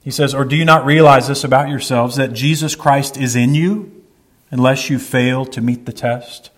He 0.02 0.10
says, 0.10 0.34
Or 0.34 0.44
do 0.44 0.56
you 0.56 0.64
not 0.64 0.84
realize 0.84 1.28
this 1.28 1.44
about 1.44 1.68
yourselves, 1.68 2.16
that 2.16 2.32
Jesus 2.32 2.74
Christ 2.74 3.16
is 3.16 3.36
in 3.36 3.54
you, 3.54 4.04
unless 4.50 4.90
you 4.90 4.98
fail 4.98 5.44
to 5.46 5.60
meet 5.60 5.86
the 5.86 5.92
test? 5.92 6.50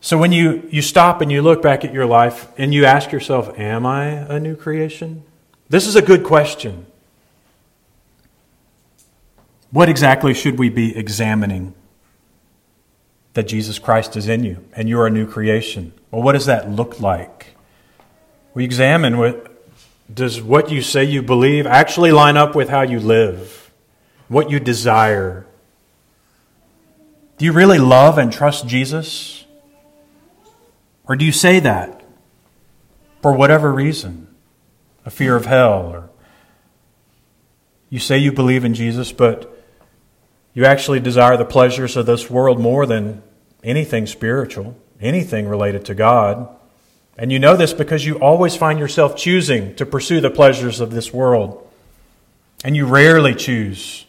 So 0.00 0.18
when 0.18 0.32
you, 0.32 0.68
you 0.70 0.82
stop 0.82 1.20
and 1.20 1.32
you 1.32 1.40
look 1.40 1.62
back 1.62 1.84
at 1.84 1.94
your 1.94 2.04
life 2.04 2.48
and 2.58 2.74
you 2.74 2.84
ask 2.84 3.10
yourself, 3.10 3.58
Am 3.58 3.86
I 3.86 4.06
a 4.06 4.38
new 4.38 4.56
creation? 4.56 5.22
This 5.68 5.86
is 5.86 5.96
a 5.96 6.02
good 6.02 6.24
question. 6.24 6.86
What 9.70 9.88
exactly 9.88 10.34
should 10.34 10.58
we 10.58 10.68
be 10.68 10.96
examining? 10.96 11.74
That 13.32 13.48
Jesus 13.48 13.78
Christ 13.78 14.16
is 14.16 14.28
in 14.28 14.44
you 14.44 14.64
and 14.74 14.88
you're 14.88 15.06
a 15.06 15.10
new 15.10 15.26
creation. 15.26 15.92
Well, 16.10 16.22
what 16.22 16.32
does 16.32 16.46
that 16.46 16.70
look 16.70 17.00
like? 17.00 17.56
We 18.52 18.64
examine 18.64 19.18
what 19.18 19.53
does 20.12 20.42
what 20.42 20.70
you 20.70 20.82
say 20.82 21.04
you 21.04 21.22
believe 21.22 21.66
actually 21.66 22.12
line 22.12 22.36
up 22.36 22.54
with 22.54 22.68
how 22.68 22.82
you 22.82 23.00
live, 23.00 23.72
what 24.28 24.50
you 24.50 24.60
desire. 24.60 25.46
Do 27.38 27.44
you 27.44 27.52
really 27.52 27.78
love 27.78 28.18
and 28.18 28.32
trust 28.32 28.66
Jesus? 28.66 29.44
Or 31.06 31.16
do 31.16 31.24
you 31.24 31.32
say 31.32 31.60
that 31.60 32.02
for 33.22 33.32
whatever 33.32 33.72
reason? 33.72 34.28
A 35.06 35.10
fear 35.10 35.36
of 35.36 35.44
hell, 35.44 35.86
or 35.92 36.10
you 37.90 37.98
say 37.98 38.16
you 38.16 38.32
believe 38.32 38.64
in 38.64 38.72
Jesus, 38.72 39.12
but 39.12 39.54
you 40.54 40.64
actually 40.64 41.00
desire 41.00 41.36
the 41.36 41.44
pleasures 41.44 41.96
of 41.96 42.06
this 42.06 42.30
world 42.30 42.58
more 42.58 42.86
than 42.86 43.22
anything 43.62 44.06
spiritual, 44.06 44.76
anything 45.00 45.46
related 45.46 45.84
to 45.84 45.94
God. 45.94 46.48
And 47.16 47.30
you 47.30 47.38
know 47.38 47.56
this 47.56 47.72
because 47.72 48.04
you 48.04 48.18
always 48.18 48.56
find 48.56 48.78
yourself 48.78 49.16
choosing 49.16 49.74
to 49.76 49.86
pursue 49.86 50.20
the 50.20 50.30
pleasures 50.30 50.80
of 50.80 50.90
this 50.90 51.12
world. 51.12 51.60
And 52.64 52.74
you 52.76 52.86
rarely 52.86 53.34
choose 53.34 54.06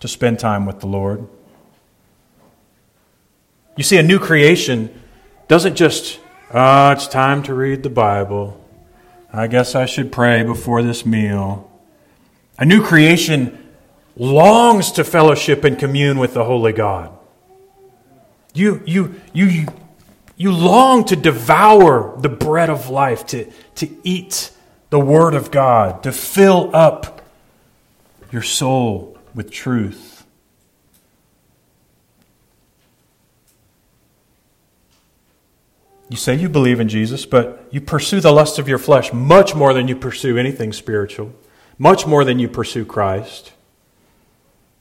to 0.00 0.08
spend 0.08 0.38
time 0.38 0.64
with 0.64 0.80
the 0.80 0.86
Lord. 0.86 1.26
You 3.76 3.84
see, 3.84 3.98
a 3.98 4.02
new 4.02 4.18
creation 4.18 5.02
doesn't 5.46 5.76
just 5.76 6.20
Ah, 6.50 6.88
oh, 6.88 6.92
it's 6.92 7.06
time 7.06 7.42
to 7.42 7.52
read 7.52 7.82
the 7.82 7.90
Bible. 7.90 8.58
I 9.30 9.48
guess 9.48 9.74
I 9.74 9.84
should 9.84 10.10
pray 10.10 10.42
before 10.42 10.82
this 10.82 11.04
meal. 11.04 11.70
A 12.58 12.64
new 12.64 12.82
creation 12.82 13.68
longs 14.16 14.90
to 14.92 15.04
fellowship 15.04 15.64
and 15.64 15.78
commune 15.78 16.18
with 16.18 16.32
the 16.32 16.44
Holy 16.44 16.72
God. 16.72 17.12
You, 18.54 18.82
you, 18.86 19.20
you, 19.34 19.66
you 20.38 20.52
long 20.52 21.04
to 21.06 21.16
devour 21.16 22.16
the 22.20 22.28
bread 22.28 22.70
of 22.70 22.88
life, 22.88 23.26
to, 23.26 23.50
to 23.74 23.88
eat 24.04 24.52
the 24.88 25.00
Word 25.00 25.34
of 25.34 25.50
God, 25.50 26.04
to 26.04 26.12
fill 26.12 26.74
up 26.74 27.20
your 28.30 28.42
soul 28.42 29.18
with 29.34 29.50
truth. 29.50 30.24
You 36.08 36.16
say 36.16 36.36
you 36.36 36.48
believe 36.48 36.80
in 36.80 36.88
Jesus, 36.88 37.26
but 37.26 37.66
you 37.70 37.80
pursue 37.80 38.20
the 38.20 38.32
lust 38.32 38.58
of 38.58 38.68
your 38.68 38.78
flesh 38.78 39.12
much 39.12 39.54
more 39.54 39.74
than 39.74 39.88
you 39.88 39.96
pursue 39.96 40.38
anything 40.38 40.72
spiritual, 40.72 41.32
much 41.76 42.06
more 42.06 42.24
than 42.24 42.38
you 42.38 42.48
pursue 42.48 42.84
Christ. 42.84 43.52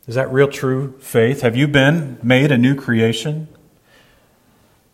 Is 0.07 0.15
that 0.15 0.31
real 0.31 0.47
true 0.47 0.97
faith? 0.99 1.41
Have 1.41 1.57
you 1.57 1.67
been 1.67 2.19
made 2.21 2.51
a 2.51 2.57
new 2.57 2.75
creation? 2.75 3.49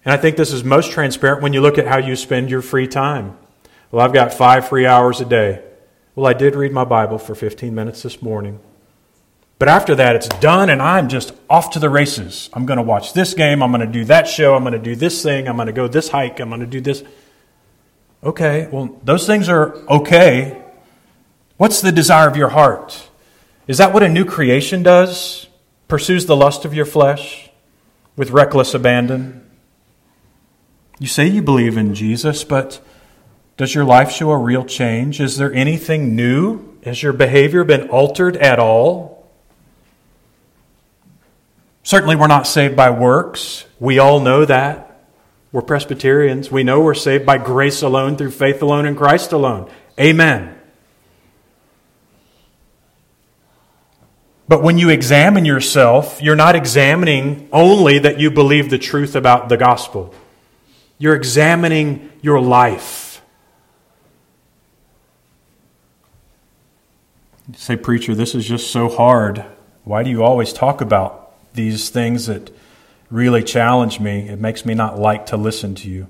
And 0.06 0.14
I 0.14 0.18
think 0.18 0.36
this 0.36 0.52
is 0.52 0.64
most 0.64 0.92
transparent 0.92 1.42
when 1.42 1.54
you 1.54 1.62
look 1.62 1.78
at 1.78 1.88
how 1.88 1.98
you 1.98 2.16
spend 2.16 2.50
your 2.50 2.62
free 2.62 2.88
time. 2.88 3.38
Well, 3.92 4.06
I've 4.06 4.14
got 4.14 4.34
five 4.34 4.68
free 4.68 4.86
hours 4.86 5.22
a 5.22 5.26
day. 5.26 5.64
Well, 6.16 6.26
I 6.26 6.34
did 6.34 6.56
read 6.56 6.72
my 6.72 6.84
Bible 6.84 7.18
for 7.18 7.36
15 7.36 7.74
minutes 7.74 8.04
this 8.04 8.22
morning. 8.22 8.60
But 9.60 9.70
after 9.70 9.96
that, 9.96 10.16
it's 10.16 10.28
done, 10.28 10.70
and 10.70 10.82
I'm 10.82 11.08
just 11.08 11.34
off 11.50 11.72
to 11.72 11.80
the 11.80 11.90
races. 11.90 12.50
I'm 12.54 12.66
going 12.66 12.78
to 12.78 12.84
watch 12.84 13.14
this 13.14 13.34
game. 13.34 13.64
I'm 13.64 13.72
going 13.72 13.86
to 13.86 13.92
do 13.92 14.04
that 14.06 14.28
show. 14.28 14.56
I'm 14.56 14.64
going 14.64 14.74
to 14.74 14.80
do 14.80 14.96
this 14.96 15.24
thing. 15.24 15.48
I'm 15.48 15.56
going 15.56 15.68
to 15.68 15.74
go 15.74 15.88
this 15.88 16.10
hike. 16.10 16.40
I'm 16.40 16.50
going 16.50 16.62
to 16.62 16.68
do 16.68 16.82
this. 16.82 17.04
Okay, 18.24 18.68
well, 18.72 19.00
those 19.04 19.26
things 19.26 19.48
are 19.48 19.76
okay. 19.88 20.62
What's 21.58 21.82
the 21.82 21.92
desire 21.92 22.28
of 22.28 22.36
your 22.36 22.50
heart? 22.50 23.10
Is 23.68 23.78
that 23.78 23.94
what 23.94 24.04
a 24.04 24.10
new 24.10 24.26
creation 24.26 24.84
does? 24.84 25.48
Pursues 25.88 26.26
the 26.26 26.36
lust 26.36 26.66
of 26.66 26.74
your 26.74 26.86
flesh 26.86 27.50
with 28.16 28.32
reckless 28.32 28.74
abandon? 28.74 29.43
You 31.04 31.10
say 31.10 31.28
you 31.28 31.42
believe 31.42 31.76
in 31.76 31.96
Jesus, 31.96 32.46
but 32.46 32.82
does 33.58 33.76
your 33.76 33.84
life 33.84 34.10
show 34.10 34.32
a 34.32 34.38
real 34.38 34.64
change? 34.64 35.20
Is 35.20 35.36
there 35.36 35.52
anything 35.54 36.16
new? 36.16 36.78
Has 36.86 37.04
your 37.04 37.12
behavior 37.12 37.66
been 37.66 37.90
altered 37.90 38.38
at 38.38 38.58
all? 38.58 39.30
Certainly, 41.84 42.16
we're 42.16 42.28
not 42.28 42.48
saved 42.48 42.78
by 42.78 42.90
works. 42.90 43.66
We 43.82 44.00
all 44.00 44.22
know 44.22 44.46
that. 44.46 45.04
We're 45.52 45.62
Presbyterians. 45.62 46.50
We 46.50 46.64
know 46.64 46.80
we're 46.80 46.94
saved 46.94 47.26
by 47.26 47.38
grace 47.38 47.82
alone, 47.82 48.16
through 48.16 48.32
faith 48.32 48.62
alone, 48.62 48.86
in 48.86 48.96
Christ 48.96 49.34
alone. 49.34 49.70
Amen. 50.00 50.58
But 54.48 54.64
when 54.64 54.78
you 54.78 54.90
examine 54.90 55.44
yourself, 55.44 56.22
you're 56.22 56.38
not 56.38 56.56
examining 56.56 57.50
only 57.52 58.00
that 58.00 58.22
you 58.22 58.32
believe 58.32 58.70
the 58.70 58.80
truth 58.80 59.18
about 59.18 59.50
the 59.50 59.58
gospel. 59.58 60.16
You're 60.98 61.16
examining 61.16 62.12
your 62.22 62.40
life. 62.40 63.22
You 67.48 67.56
say, 67.56 67.76
Preacher, 67.76 68.16
this 68.16 68.36
is 68.36 68.48
just 68.48 68.72
so 68.72 68.88
hard. 68.88 69.44
Why 69.84 70.04
do 70.04 70.10
you 70.10 70.24
always 70.24 70.54
talk 70.54 70.80
about 70.80 71.34
these 71.54 71.90
things 71.90 72.28
that 72.28 72.56
really 73.10 73.44
challenge 73.44 74.00
me? 74.00 74.30
It 74.30 74.40
makes 74.40 74.66
me 74.66 74.74
not 74.74 74.98
like 74.98 75.26
to 75.28 75.38
listen 75.38 75.76
to 75.76 75.90
you. 75.90 76.08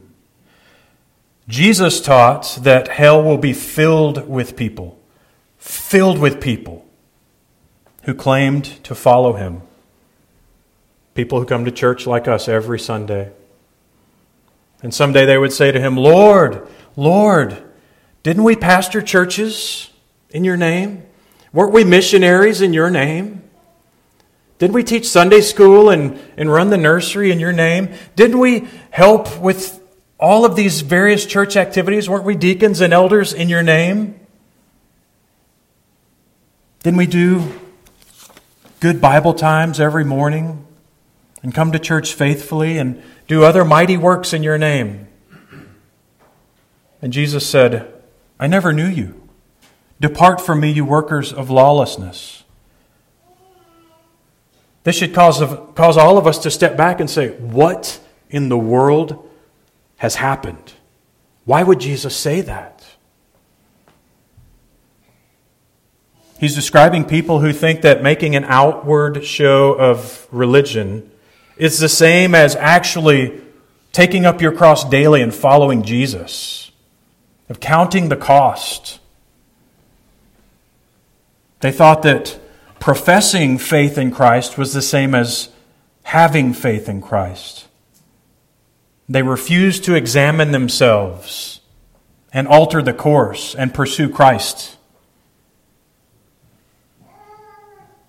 Jesus 1.47 1.99
taught 1.99 2.59
that 2.61 2.87
hell 2.87 3.21
will 3.21 3.37
be 3.37 3.51
filled 3.51 4.29
with 4.29 4.55
people, 4.55 4.99
filled 5.57 6.19
with 6.19 6.39
people 6.39 6.85
who 8.03 8.13
claimed 8.13 8.65
to 8.83 8.95
follow 8.95 9.33
him. 9.33 9.61
People 11.15 11.39
who 11.39 11.45
come 11.45 11.65
to 11.65 11.71
church 11.71 12.07
like 12.07 12.27
us 12.27 12.47
every 12.47 12.79
Sunday. 12.79 13.31
And 14.83 14.93
someday 14.93 15.25
they 15.25 15.37
would 15.37 15.53
say 15.53 15.71
to 15.71 15.79
him, 15.79 15.95
Lord, 15.95 16.67
Lord, 16.95 17.57
didn't 18.21 18.43
we 18.43 18.55
pastor 18.55 19.01
churches 19.01 19.89
in 20.29 20.43
your 20.43 20.57
name? 20.57 21.03
Weren't 21.53 21.73
we 21.73 21.85
missionaries 21.85 22.61
in 22.61 22.73
your 22.73 22.89
name? 22.89 23.41
Didn't 24.59 24.73
we 24.73 24.83
teach 24.83 25.07
Sunday 25.07 25.41
school 25.41 25.89
and, 25.89 26.19
and 26.37 26.51
run 26.51 26.69
the 26.69 26.77
nursery 26.77 27.31
in 27.31 27.39
your 27.39 27.53
name? 27.53 27.93
Didn't 28.15 28.39
we 28.39 28.67
help 28.91 29.39
with 29.39 29.81
all 30.19 30.45
of 30.45 30.55
these 30.55 30.81
various 30.81 31.25
church 31.25 31.55
activities? 31.55 32.09
Weren't 32.09 32.25
we 32.25 32.35
deacons 32.35 32.81
and 32.81 32.93
elders 32.93 33.33
in 33.33 33.49
your 33.49 33.63
name? 33.63 34.19
Didn't 36.81 36.97
we 36.97 37.07
do 37.07 37.59
good 38.79 38.99
Bible 38.99 39.33
times 39.33 39.79
every 39.79 40.03
morning 40.03 40.65
and 41.41 41.53
come 41.53 41.71
to 41.71 41.79
church 41.79 42.13
faithfully 42.13 42.77
and 42.77 43.01
do 43.33 43.43
other 43.43 43.65
mighty 43.65 43.97
works 43.97 44.31
in 44.33 44.43
your 44.43 44.57
name? 44.57 45.07
And 47.01 47.11
Jesus 47.11 47.47
said, 47.47 47.91
I 48.39 48.47
never 48.47 48.71
knew 48.71 48.87
you. 48.87 49.27
Depart 49.99 50.39
from 50.39 50.59
me, 50.59 50.71
you 50.71 50.85
workers 50.85 51.33
of 51.33 51.49
lawlessness. 51.49 52.43
This 54.83 54.97
should 54.97 55.13
cause, 55.13 55.41
cause 55.75 55.97
all 55.97 56.17
of 56.17 56.27
us 56.27 56.39
to 56.39 56.51
step 56.51 56.77
back 56.77 56.99
and 56.99 57.09
say, 57.09 57.29
What 57.29 57.99
in 58.29 58.49
the 58.49 58.57
world 58.57 59.29
has 59.97 60.15
happened. 60.15 60.73
Why 61.45 61.63
would 61.63 61.79
Jesus 61.79 62.15
say 62.15 62.41
that? 62.41 62.85
He's 66.39 66.55
describing 66.55 67.05
people 67.05 67.39
who 67.39 67.53
think 67.53 67.81
that 67.81 68.03
making 68.03 68.35
an 68.35 68.43
outward 68.43 69.23
show 69.23 69.73
of 69.73 70.27
religion 70.31 71.09
is 71.57 71.79
the 71.79 71.89
same 71.89 72.33
as 72.35 72.55
actually 72.55 73.41
taking 73.91 74.25
up 74.25 74.41
your 74.41 74.51
cross 74.51 74.83
daily 74.83 75.21
and 75.21 75.33
following 75.33 75.83
Jesus, 75.83 76.71
of 77.49 77.59
counting 77.59 78.09
the 78.09 78.15
cost. 78.15 78.99
They 81.59 81.71
thought 81.71 82.01
that 82.03 82.39
professing 82.79 83.57
faith 83.57 83.97
in 83.97 84.11
Christ 84.11 84.57
was 84.57 84.73
the 84.73 84.81
same 84.81 85.15
as 85.15 85.49
having 86.03 86.53
faith 86.53 86.89
in 86.89 87.01
Christ. 87.01 87.67
They 89.07 89.21
refused 89.21 89.83
to 89.85 89.95
examine 89.95 90.51
themselves 90.51 91.61
and 92.33 92.47
alter 92.47 92.81
the 92.81 92.93
course 92.93 93.53
and 93.53 93.73
pursue 93.73 94.09
Christ. 94.09 94.77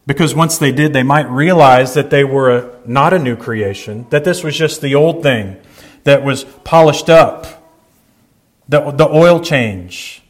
Because 0.06 0.34
once 0.34 0.58
they 0.58 0.70
did, 0.70 0.92
they 0.92 1.02
might 1.02 1.28
realize 1.30 1.94
that 1.94 2.10
they 2.10 2.24
were 2.24 2.50
a, 2.50 2.80
not 2.86 3.14
a 3.14 3.18
new 3.18 3.36
creation, 3.36 4.06
that 4.10 4.24
this 4.24 4.44
was 4.44 4.56
just 4.56 4.80
the 4.80 4.94
old 4.94 5.22
thing 5.22 5.56
that 6.04 6.22
was 6.22 6.44
polished 6.44 7.08
up, 7.08 7.72
the, 8.68 8.90
the 8.90 9.08
oil 9.08 9.40
change. 9.40 10.22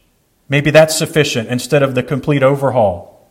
Maybe 0.47 0.71
that's 0.71 0.97
sufficient 0.97 1.49
instead 1.49 1.83
of 1.83 1.95
the 1.95 2.03
complete 2.03 2.43
overhaul. 2.43 3.29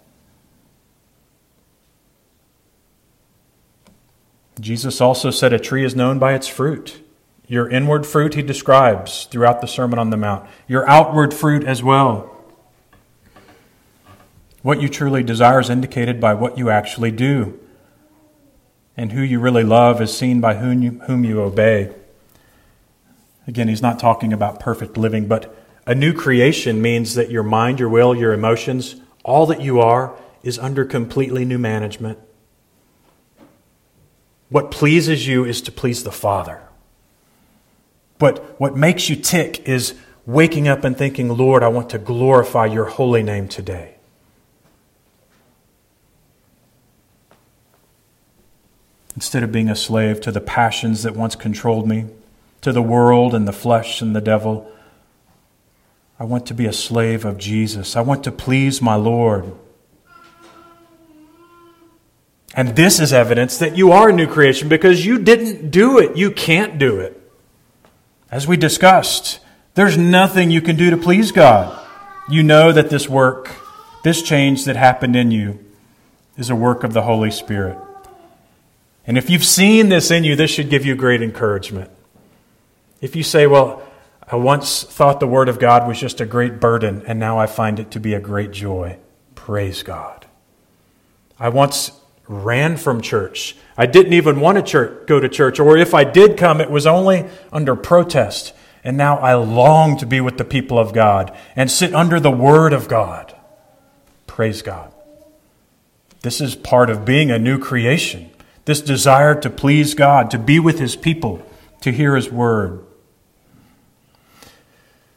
Jesus 4.61 5.01
also 5.01 5.31
said 5.31 5.53
a 5.53 5.59
tree 5.59 5.85
is 5.85 5.97
known 5.97 6.19
by 6.19 6.35
its 6.35 6.47
fruit. 6.47 7.01
Your 7.47 7.69
inward 7.69 8.07
fruit, 8.07 8.35
he 8.35 8.43
describes 8.43 9.25
throughout 9.25 9.61
the 9.61 9.67
Sermon 9.67 9.99
on 9.99 10.11
the 10.11 10.17
Mount. 10.17 10.49
Your 10.69 10.89
outward 10.89 11.35
fruit 11.35 11.65
as 11.65 11.83
well. 11.83 12.34
What 14.65 14.81
you 14.81 14.89
truly 14.89 15.23
desire 15.23 15.61
is 15.61 15.69
indicated 15.69 16.23
by 16.23 16.33
what 16.33 16.57
you 16.57 16.71
actually 16.71 17.11
do. 17.11 17.61
And 18.97 19.13
who 19.13 19.21
you 19.21 19.39
really 19.39 19.63
love 19.63 20.01
is 20.01 20.17
seen 20.17 20.41
by 20.41 20.55
whom 20.55 20.81
you, 20.81 20.91
whom 21.07 21.23
you 21.23 21.43
obey. 21.43 21.95
Again, 23.47 23.69
he's 23.69 23.83
not 23.83 23.99
talking 23.99 24.33
about 24.33 24.61
perfect 24.61 24.97
living, 24.97 25.29
but 25.29 25.55
a 25.87 25.95
new 25.95 26.15
creation 26.15 26.81
means 26.81 27.15
that 27.15 27.31
your 27.31 27.43
mind, 27.43 27.79
your 27.79 27.91
will, 27.91 28.17
your 28.17 28.33
emotions, 28.33 28.97
all 29.23 29.45
that 29.45 29.61
you 29.61 29.83
are, 29.83 30.17
is 30.43 30.59
under 30.59 30.87
completely 30.87 31.45
new 31.45 31.59
management. 31.59 32.19
What 34.49 34.71
pleases 34.71 35.29
you 35.29 35.45
is 35.45 35.61
to 35.61 35.73
please 35.73 36.05
the 36.05 36.11
Father. 36.11 36.63
But 38.19 38.59
what 38.59 38.79
makes 38.79 39.11
you 39.11 39.17
tick 39.17 39.69
is 39.69 39.93
waking 40.25 40.69
up 40.69 40.85
and 40.85 40.97
thinking, 40.97 41.29
Lord, 41.29 41.63
I 41.63 41.69
want 41.69 41.91
to 41.91 41.99
glorify 41.99 42.65
your 42.65 42.87
holy 42.87 43.23
name 43.23 43.47
today. 43.47 43.94
Instead 49.15 49.43
of 49.43 49.53
being 49.53 49.69
a 49.69 49.77
slave 49.77 50.21
to 50.21 50.33
the 50.33 50.41
passions 50.41 51.03
that 51.05 51.15
once 51.15 51.37
controlled 51.37 51.89
me, 51.89 52.07
to 52.61 52.73
the 52.73 52.83
world 52.83 53.35
and 53.35 53.47
the 53.47 53.53
flesh 53.53 54.01
and 54.01 54.15
the 54.17 54.21
devil, 54.21 54.71
I 56.19 56.25
want 56.25 56.47
to 56.47 56.55
be 56.55 56.67
a 56.67 56.73
slave 56.73 57.25
of 57.25 57.39
Jesus. 57.39 57.97
I 57.97 58.01
want 58.01 58.25
to 58.25 58.33
please 58.33 58.81
my 58.81 58.95
Lord. 58.95 59.53
And 62.55 62.77
this 62.77 63.01
is 63.01 63.13
evidence 63.13 63.59
that 63.59 63.77
you 63.77 63.91
are 63.93 64.11
a 64.11 64.13
new 64.13 64.29
creation 64.29 64.69
because 64.69 65.05
you 65.05 65.19
didn't 65.19 65.71
do 65.71 65.99
it. 65.99 66.17
You 66.17 66.31
can't 66.31 66.79
do 66.79 67.01
it. 67.01 67.21
As 68.31 68.47
we 68.47 68.57
discussed, 68.57 69.41
there's 69.75 69.99
nothing 69.99 70.51
you 70.51 70.61
can 70.61 70.77
do 70.77 70.91
to 70.91 70.97
please 70.97 71.33
God. 71.33 71.81
You 72.29 72.43
know 72.43 72.73
that 72.73 72.91
this 72.91 73.09
work, 73.09 73.51
this 74.05 74.23
change 74.23 74.65
that 74.65 74.77
happened 74.77 75.17
in 75.17 75.33
you, 75.33 75.65
is 76.37 76.49
a 76.49 76.57
work 76.57 76.85
of 76.85 76.93
the 76.93 77.03
Holy 77.03 77.31
Spirit. 77.31 77.77
And 79.07 79.19
if 79.19 79.29
you've 79.29 79.45
seen 79.45 79.89
this 79.89 80.11
in 80.11 80.25
you, 80.25 80.37
this 80.37 80.51
should 80.51 80.71
give 80.71 80.85
you 80.85 80.95
great 80.95 81.23
encouragement. 81.23 81.91
If 83.01 83.15
you 83.15 83.23
say, 83.23 83.47
Well, 83.47 83.83
I 84.27 84.37
once 84.37 84.83
thought 84.83 85.21
the 85.21 85.27
Word 85.27 85.49
of 85.49 85.59
God 85.59 85.87
was 85.87 86.01
just 86.01 86.21
a 86.21 86.27
great 86.27 86.59
burden, 86.61 87.03
and 87.07 87.19
now 87.19 87.39
I 87.39 87.47
find 87.47 87.79
it 87.79 87.91
to 87.93 88.01
be 88.01 88.15
a 88.15 88.21
great 88.21 88.51
joy, 88.51 88.99
praise 89.35 89.83
God. 89.83 90.27
I 91.39 91.51
once 91.51 91.93
ran 92.27 92.79
from 92.79 93.03
church. 93.03 93.57
I 93.77 93.85
didn't 93.85 94.15
even 94.15 94.41
want 94.41 94.57
to 94.57 94.63
church, 94.63 95.07
go 95.07 95.21
to 95.21 95.29
church, 95.29 95.61
or 95.61 95.77
if 95.77 95.93
I 95.93 96.05
did 96.05 96.39
come, 96.39 96.61
it 96.61 96.71
was 96.71 96.87
only 96.87 97.27
under 97.53 97.77
protest. 97.77 98.55
And 98.83 98.97
now 98.97 99.19
I 99.19 99.35
long 99.35 99.97
to 99.99 100.07
be 100.07 100.21
with 100.21 100.39
the 100.39 100.45
people 100.45 100.79
of 100.79 100.93
God 100.93 101.37
and 101.57 101.71
sit 101.71 101.95
under 101.95 102.21
the 102.21 102.31
Word 102.31 102.73
of 102.73 102.89
God. 102.89 103.35
Praise 104.27 104.63
God. 104.63 104.93
This 106.21 106.41
is 106.41 106.55
part 106.55 106.91
of 106.91 107.05
being 107.05 107.31
a 107.31 107.39
new 107.39 107.59
creation. 107.59 108.31
This 108.65 108.81
desire 108.81 109.35
to 109.41 109.51
please 109.51 109.95
God, 109.95 110.31
to 110.31 110.39
be 110.39 110.59
with 110.59 110.79
His 110.79 110.97
people, 110.97 111.45
to 111.83 111.93
hear 111.93 112.17
His 112.17 112.31
Word. 112.31 112.85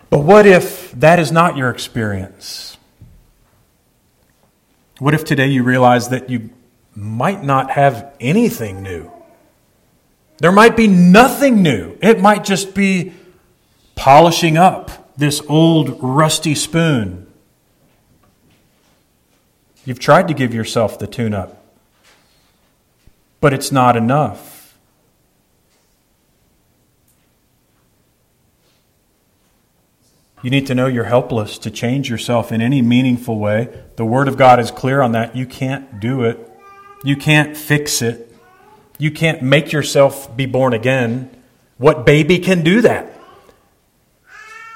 But 0.09 0.19
what 0.19 0.45
if 0.45 0.91
that 0.91 1.19
is 1.19 1.31
not 1.31 1.57
your 1.57 1.69
experience? 1.69 2.77
What 4.99 5.13
if 5.13 5.23
today 5.23 5.47
you 5.47 5.63
realize 5.63 6.09
that 6.09 6.29
you 6.29 6.49
might 6.97 7.43
not 7.43 7.69
have 7.71 8.11
anything 8.19 8.81
new. 8.81 9.11
There 10.39 10.51
might 10.51 10.75
be 10.75 10.87
nothing 10.87 11.61
new. 11.61 11.95
It 12.01 12.19
might 12.19 12.43
just 12.43 12.73
be 12.73 13.13
polishing 13.95 14.57
up 14.57 15.13
this 15.15 15.39
old 15.47 16.01
rusty 16.01 16.55
spoon. 16.55 17.27
You've 19.85 19.99
tried 19.99 20.27
to 20.27 20.33
give 20.33 20.55
yourself 20.55 20.97
the 20.97 21.05
tune 21.05 21.35
up, 21.35 21.56
but 23.39 23.53
it's 23.53 23.71
not 23.71 23.95
enough. 23.95 24.57
You 30.43 30.51
need 30.51 30.67
to 30.67 30.75
know 30.75 30.87
you're 30.87 31.05
helpless 31.05 31.57
to 31.59 31.71
change 31.71 32.09
yourself 32.09 32.51
in 32.51 32.61
any 32.61 32.81
meaningful 32.81 33.39
way. 33.39 33.83
The 33.95 34.05
Word 34.05 34.27
of 34.27 34.37
God 34.37 34.59
is 34.59 34.69
clear 34.69 35.01
on 35.01 35.11
that. 35.13 35.35
You 35.35 35.45
can't 35.47 35.99
do 35.99 36.23
it. 36.23 36.39
You 37.03 37.15
can't 37.15 37.57
fix 37.57 38.01
it. 38.01 38.33
You 38.99 39.11
can't 39.11 39.41
make 39.41 39.71
yourself 39.71 40.35
be 40.37 40.45
born 40.45 40.73
again. 40.73 41.29
What 41.77 42.05
baby 42.05 42.39
can 42.39 42.63
do 42.63 42.81
that? 42.81 43.13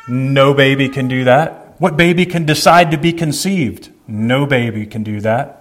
No 0.08 0.54
baby 0.54 0.90
can 0.90 1.08
do 1.08 1.24
that. 1.26 1.76
What 1.80 1.96
baby 1.96 2.26
can 2.26 2.46
decide 2.46 2.92
to 2.92 2.98
be 2.98 3.14
conceived? 3.14 3.92
No 4.08 4.46
baby 4.46 4.86
can 4.86 5.04
do 5.04 5.22
that. 5.22 5.61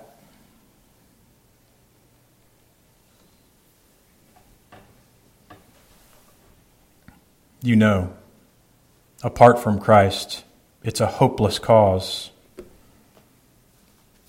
You 7.63 7.77
know. 7.77 8.15
Apart 9.23 9.59
from 9.59 9.79
Christ, 9.79 10.45
it's 10.83 11.01
a 11.01 11.07
hopeless 11.07 11.59
cause. 11.59 12.31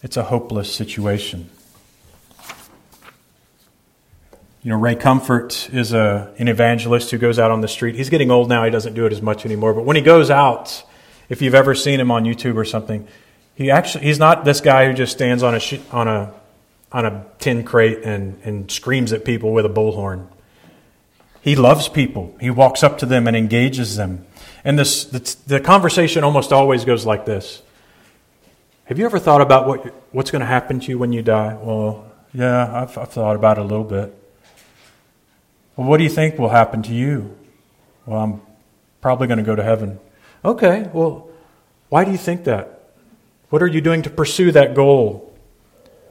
It's 0.04 0.18
a 0.18 0.24
hopeless 0.24 0.74
situation. 0.74 1.50
You 4.64 4.70
know, 4.70 4.78
Ray 4.78 4.96
Comfort 4.96 5.70
is 5.74 5.94
a, 5.94 6.34
an 6.38 6.48
evangelist 6.48 7.10
who 7.10 7.18
goes 7.18 7.40
out 7.40 7.50
on 7.52 7.62
the 7.62 7.68
street. 7.68 7.96
He's 7.96 8.10
getting 8.10 8.30
old 8.30 8.50
now, 8.50 8.64
he 8.64 8.70
doesn't 8.70 8.94
do 8.94 9.06
it 9.06 9.14
as 9.14 9.22
much 9.22 9.46
anymore. 9.46 9.74
But 9.74 9.86
when 9.86 9.96
he 9.96 10.02
goes 10.02 10.30
out, 10.30 10.84
if 11.30 11.42
you've 11.42 11.56
ever 11.56 11.74
seen 11.74 12.00
him 12.00 12.12
on 12.12 12.26
YouTube 12.26 12.58
or 12.58 12.66
something, 12.66 13.08
he 13.56 13.72
actually 13.72 14.06
he's 14.06 14.20
not 14.20 14.46
this 14.46 14.62
guy 14.62 14.88
who 14.88 14.94
just 14.94 15.14
stands 15.14 15.44
on 15.44 15.56
a 15.56 15.62
on 15.92 16.08
a 16.08 16.34
on 16.92 17.06
a 17.06 17.26
tin 17.40 17.64
crate 17.64 18.00
and, 18.04 18.40
and 18.44 18.70
screams 18.70 19.14
at 19.14 19.24
people 19.24 19.54
with 19.54 19.66
a 19.66 19.70
bullhorn. 19.70 20.28
He 21.42 21.56
loves 21.56 21.90
people. 21.90 22.36
He 22.40 22.50
walks 22.50 22.84
up 22.84 23.00
to 23.00 23.06
them 23.06 23.28
and 23.28 23.36
engages 23.36 23.96
them. 23.96 24.26
And 24.64 24.78
this, 24.78 25.06
the, 25.06 25.36
the 25.48 25.60
conversation 25.60 26.24
almost 26.24 26.54
always 26.54 26.86
goes 26.86 27.06
like 27.06 27.26
this 27.26 27.64
Have 28.86 29.00
you 29.00 29.06
ever 29.06 29.20
thought 29.20 29.42
about 29.42 29.68
what, 29.68 29.86
what's 30.12 30.32
going 30.32 30.42
to 30.42 30.46
happen 30.46 30.80
to 30.80 30.88
you 30.90 31.00
when 31.00 31.12
you 31.12 31.22
die? 31.22 31.58
Well, 31.60 32.12
yeah, 32.34 32.82
I've, 32.84 32.98
I've 32.98 33.10
thought 33.10 33.36
about 33.36 33.58
it 33.58 33.62
a 33.62 33.64
little 33.64 33.84
bit. 33.84 34.16
Well, 35.76 35.88
what 35.88 35.98
do 35.98 36.04
you 36.04 36.10
think 36.10 36.38
will 36.38 36.50
happen 36.50 36.84
to 36.84 36.94
you? 36.94 37.36
Well, 38.06 38.20
I'm 38.20 38.42
probably 39.02 39.28
going 39.28 39.40
to 39.40 39.44
go 39.44 39.56
to 39.56 39.64
heaven. 39.64 40.00
Okay, 40.46 40.90
well, 40.94 41.30
why 41.90 42.06
do 42.06 42.12
you 42.12 42.18
think 42.18 42.44
that? 42.46 42.82
What 43.50 43.62
are 43.62 43.68
you 43.68 43.82
doing 43.82 44.02
to 44.04 44.10
pursue 44.10 44.52
that 44.52 44.76
goal? 44.76 45.34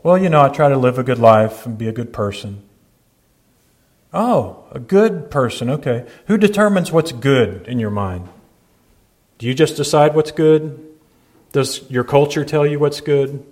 Well, 0.03 0.19
you 0.19 0.29
know, 0.29 0.43
I 0.43 0.49
try 0.49 0.69
to 0.69 0.77
live 0.77 0.99
a 0.99 1.03
good 1.03 1.19
life 1.19 1.67
and 1.67 1.79
be 1.79 1.89
a 1.89 1.93
good 1.93 2.13
person. 2.13 2.63
Oh, 4.13 4.65
a 4.73 4.81
good 4.81 5.31
person, 5.31 5.71
okay. 5.71 6.07
Who 6.27 6.37
determines 6.37 6.91
what's 6.91 7.13
good 7.13 7.67
in 7.69 7.79
your 7.79 7.91
mind? 7.91 8.29
Do 9.39 9.47
you 9.47 9.55
just 9.55 9.77
decide 9.77 10.15
what's 10.15 10.33
good? 10.33 10.87
Does 11.53 11.89
your 11.91 12.05
culture 12.05 12.45
tell 12.45 12.67
you 12.67 12.79
what's 12.79 13.01
good? 13.01 13.45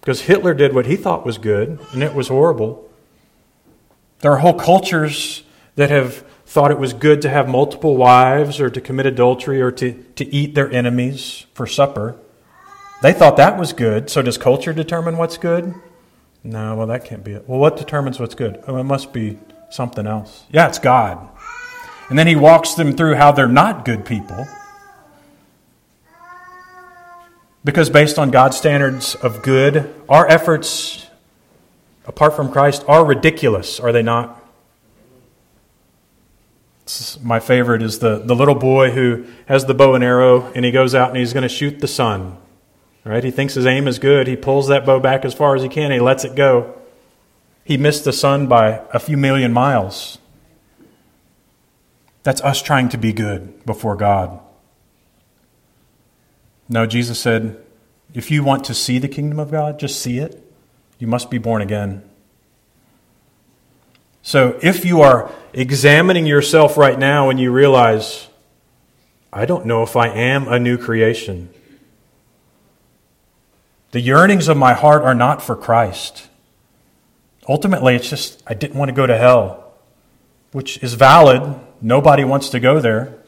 Because 0.00 0.22
Hitler 0.22 0.54
did 0.54 0.74
what 0.74 0.86
he 0.86 0.96
thought 0.96 1.26
was 1.26 1.38
good, 1.38 1.78
and 1.92 2.02
it 2.02 2.14
was 2.14 2.28
horrible. 2.28 2.90
There 4.20 4.32
are 4.32 4.38
whole 4.38 4.58
cultures 4.58 5.42
that 5.76 5.90
have 5.90 6.24
thought 6.44 6.70
it 6.70 6.78
was 6.78 6.92
good 6.92 7.22
to 7.22 7.30
have 7.30 7.48
multiple 7.48 7.96
wives 7.96 8.60
or 8.60 8.68
to 8.70 8.80
commit 8.80 9.06
adultery 9.06 9.62
or 9.62 9.70
to, 9.72 9.92
to 10.16 10.26
eat 10.34 10.54
their 10.54 10.70
enemies 10.70 11.46
for 11.54 11.66
supper. 11.66 12.16
They 13.02 13.12
thought 13.12 13.36
that 13.38 13.58
was 13.58 13.72
good. 13.72 14.10
So 14.10 14.20
does 14.20 14.36
culture 14.36 14.72
determine 14.72 15.16
what's 15.16 15.38
good? 15.38 15.74
No, 16.42 16.74
well, 16.74 16.86
that 16.88 17.04
can't 17.04 17.24
be 17.24 17.32
it. 17.32 17.48
Well, 17.48 17.58
what 17.58 17.76
determines 17.76 18.18
what's 18.18 18.34
good? 18.34 18.62
Oh, 18.66 18.76
it 18.76 18.84
must 18.84 19.12
be 19.12 19.38
something 19.70 20.06
else. 20.06 20.44
Yeah, 20.50 20.68
it's 20.68 20.78
God. 20.78 21.28
And 22.08 22.18
then 22.18 22.26
he 22.26 22.36
walks 22.36 22.74
them 22.74 22.96
through 22.96 23.14
how 23.14 23.32
they're 23.32 23.48
not 23.48 23.84
good 23.84 24.04
people. 24.04 24.46
Because 27.64 27.90
based 27.90 28.18
on 28.18 28.30
God's 28.30 28.56
standards 28.56 29.14
of 29.14 29.42
good, 29.42 29.94
our 30.08 30.26
efforts 30.26 31.06
apart 32.06 32.34
from 32.34 32.50
Christ 32.50 32.84
are 32.88 33.04
ridiculous, 33.04 33.78
are 33.78 33.92
they 33.92 34.02
not? 34.02 34.36
My 37.22 37.38
favorite 37.38 37.82
is 37.82 38.00
the, 38.00 38.18
the 38.18 38.34
little 38.34 38.56
boy 38.56 38.90
who 38.90 39.26
has 39.46 39.66
the 39.66 39.74
bow 39.74 39.94
and 39.94 40.02
arrow 40.02 40.50
and 40.54 40.64
he 40.64 40.72
goes 40.72 40.92
out 40.94 41.10
and 41.10 41.18
he's 41.18 41.32
going 41.32 41.44
to 41.44 41.48
shoot 41.48 41.78
the 41.78 41.86
sun. 41.86 42.36
Right? 43.04 43.22
He 43.22 43.30
thinks 43.30 43.54
his 43.54 43.64
aim 43.64 43.86
is 43.86 43.98
good. 44.00 44.26
He 44.26 44.36
pulls 44.36 44.68
that 44.68 44.84
bow 44.84 44.98
back 44.98 45.24
as 45.24 45.32
far 45.32 45.54
as 45.54 45.62
he 45.62 45.68
can 45.68 45.92
he 45.92 46.00
lets 46.00 46.24
it 46.24 46.34
go. 46.34 46.79
He 47.64 47.76
missed 47.76 48.04
the 48.04 48.12
sun 48.12 48.46
by 48.46 48.82
a 48.92 48.98
few 48.98 49.16
million 49.16 49.52
miles. 49.52 50.18
That's 52.22 52.40
us 52.42 52.60
trying 52.60 52.88
to 52.90 52.98
be 52.98 53.12
good 53.12 53.64
before 53.64 53.96
God. 53.96 54.40
No, 56.68 56.86
Jesus 56.86 57.18
said, 57.18 57.62
if 58.14 58.30
you 58.30 58.42
want 58.42 58.64
to 58.64 58.74
see 58.74 58.98
the 58.98 59.08
kingdom 59.08 59.38
of 59.38 59.50
God, 59.50 59.78
just 59.78 60.00
see 60.00 60.18
it. 60.18 60.42
You 60.98 61.06
must 61.06 61.30
be 61.30 61.38
born 61.38 61.62
again. 61.62 62.02
So 64.22 64.58
if 64.62 64.84
you 64.84 65.00
are 65.00 65.32
examining 65.52 66.26
yourself 66.26 66.76
right 66.76 66.98
now 66.98 67.30
and 67.30 67.40
you 67.40 67.50
realize, 67.50 68.28
I 69.32 69.46
don't 69.46 69.66
know 69.66 69.82
if 69.82 69.96
I 69.96 70.08
am 70.08 70.46
a 70.48 70.58
new 70.58 70.76
creation, 70.76 71.52
the 73.92 74.00
yearnings 74.00 74.46
of 74.46 74.56
my 74.56 74.74
heart 74.74 75.02
are 75.02 75.14
not 75.14 75.42
for 75.42 75.56
Christ. 75.56 76.28
Ultimately, 77.50 77.96
it's 77.96 78.08
just, 78.08 78.40
I 78.46 78.54
didn't 78.54 78.78
want 78.78 78.90
to 78.90 78.94
go 78.94 79.06
to 79.06 79.18
hell, 79.18 79.72
which 80.52 80.80
is 80.84 80.94
valid. 80.94 81.58
Nobody 81.82 82.22
wants 82.22 82.48
to 82.50 82.60
go 82.60 82.78
there. 82.78 83.18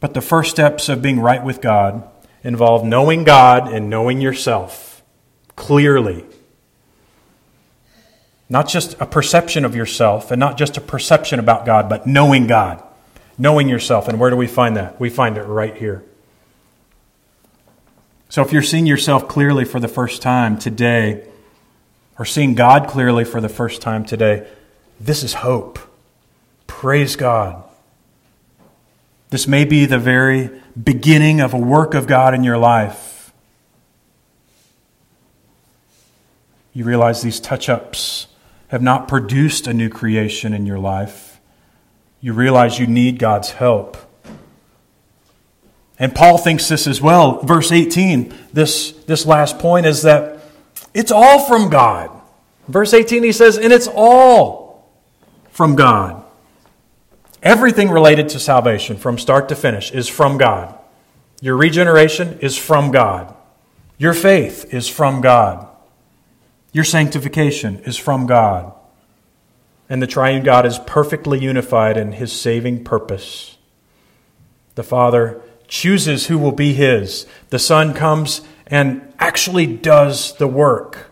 But 0.00 0.12
the 0.12 0.20
first 0.20 0.50
steps 0.50 0.88
of 0.88 1.00
being 1.00 1.20
right 1.20 1.44
with 1.44 1.60
God 1.60 2.02
involve 2.42 2.84
knowing 2.84 3.22
God 3.22 3.72
and 3.72 3.88
knowing 3.88 4.20
yourself 4.20 5.04
clearly. 5.54 6.24
Not 8.48 8.66
just 8.66 9.00
a 9.00 9.06
perception 9.06 9.64
of 9.64 9.76
yourself 9.76 10.32
and 10.32 10.40
not 10.40 10.58
just 10.58 10.76
a 10.76 10.80
perception 10.80 11.38
about 11.38 11.64
God, 11.64 11.88
but 11.88 12.08
knowing 12.08 12.48
God, 12.48 12.82
knowing 13.38 13.68
yourself. 13.68 14.08
And 14.08 14.18
where 14.18 14.30
do 14.30 14.36
we 14.36 14.48
find 14.48 14.76
that? 14.76 14.98
We 14.98 15.10
find 15.10 15.36
it 15.36 15.44
right 15.44 15.76
here. 15.76 16.02
So 18.30 18.42
if 18.42 18.52
you're 18.52 18.62
seeing 18.62 18.86
yourself 18.86 19.28
clearly 19.28 19.64
for 19.64 19.78
the 19.78 19.86
first 19.86 20.22
time 20.22 20.58
today, 20.58 21.28
or 22.20 22.26
seeing 22.26 22.54
God 22.54 22.86
clearly 22.86 23.24
for 23.24 23.40
the 23.40 23.48
first 23.48 23.80
time 23.80 24.04
today, 24.04 24.46
this 25.00 25.22
is 25.22 25.32
hope. 25.32 25.78
Praise 26.66 27.16
God. 27.16 27.64
This 29.30 29.48
may 29.48 29.64
be 29.64 29.86
the 29.86 29.98
very 29.98 30.50
beginning 30.80 31.40
of 31.40 31.54
a 31.54 31.58
work 31.58 31.94
of 31.94 32.06
God 32.06 32.34
in 32.34 32.44
your 32.44 32.58
life. 32.58 33.32
You 36.74 36.84
realize 36.84 37.22
these 37.22 37.40
touch 37.40 37.70
ups 37.70 38.26
have 38.68 38.82
not 38.82 39.08
produced 39.08 39.66
a 39.66 39.72
new 39.72 39.88
creation 39.88 40.52
in 40.52 40.66
your 40.66 40.78
life. 40.78 41.40
You 42.20 42.34
realize 42.34 42.78
you 42.78 42.86
need 42.86 43.18
God's 43.18 43.52
help. 43.52 43.96
And 45.98 46.14
Paul 46.14 46.36
thinks 46.36 46.68
this 46.68 46.86
as 46.86 47.00
well. 47.00 47.40
Verse 47.40 47.72
18, 47.72 48.34
this, 48.52 48.92
this 49.06 49.24
last 49.24 49.58
point 49.58 49.86
is 49.86 50.02
that 50.02 50.39
it's 50.94 51.12
all 51.12 51.46
from 51.46 51.70
God. 51.70 52.10
Verse 52.68 52.94
18, 52.94 53.22
he 53.22 53.32
says, 53.32 53.58
and 53.58 53.72
it's 53.72 53.88
all 53.92 54.88
from 55.50 55.76
God. 55.76 56.24
Everything 57.42 57.90
related 57.90 58.28
to 58.30 58.38
salvation 58.38 58.96
from 58.96 59.18
start 59.18 59.48
to 59.48 59.56
finish 59.56 59.90
is 59.90 60.08
from 60.08 60.38
God. 60.38 60.74
Your 61.40 61.56
regeneration 61.56 62.38
is 62.40 62.56
from 62.56 62.90
God. 62.90 63.34
Your 63.96 64.12
faith 64.12 64.72
is 64.74 64.88
from 64.88 65.20
God. 65.20 65.66
Your 66.72 66.84
sanctification 66.84 67.80
is 67.80 67.96
from 67.96 68.26
God. 68.26 68.72
And 69.88 70.00
the 70.00 70.06
triune 70.06 70.44
God 70.44 70.66
is 70.66 70.78
perfectly 70.78 71.40
unified 71.40 71.96
in 71.96 72.12
his 72.12 72.32
saving 72.32 72.84
purpose. 72.84 73.56
The 74.74 74.82
Father 74.82 75.40
chooses 75.66 76.26
who 76.26 76.38
will 76.38 76.52
be 76.52 76.74
his. 76.74 77.26
The 77.48 77.58
Son 77.58 77.94
comes 77.94 78.42
and 78.70 79.12
actually 79.18 79.66
does 79.66 80.36
the 80.36 80.46
work 80.46 81.10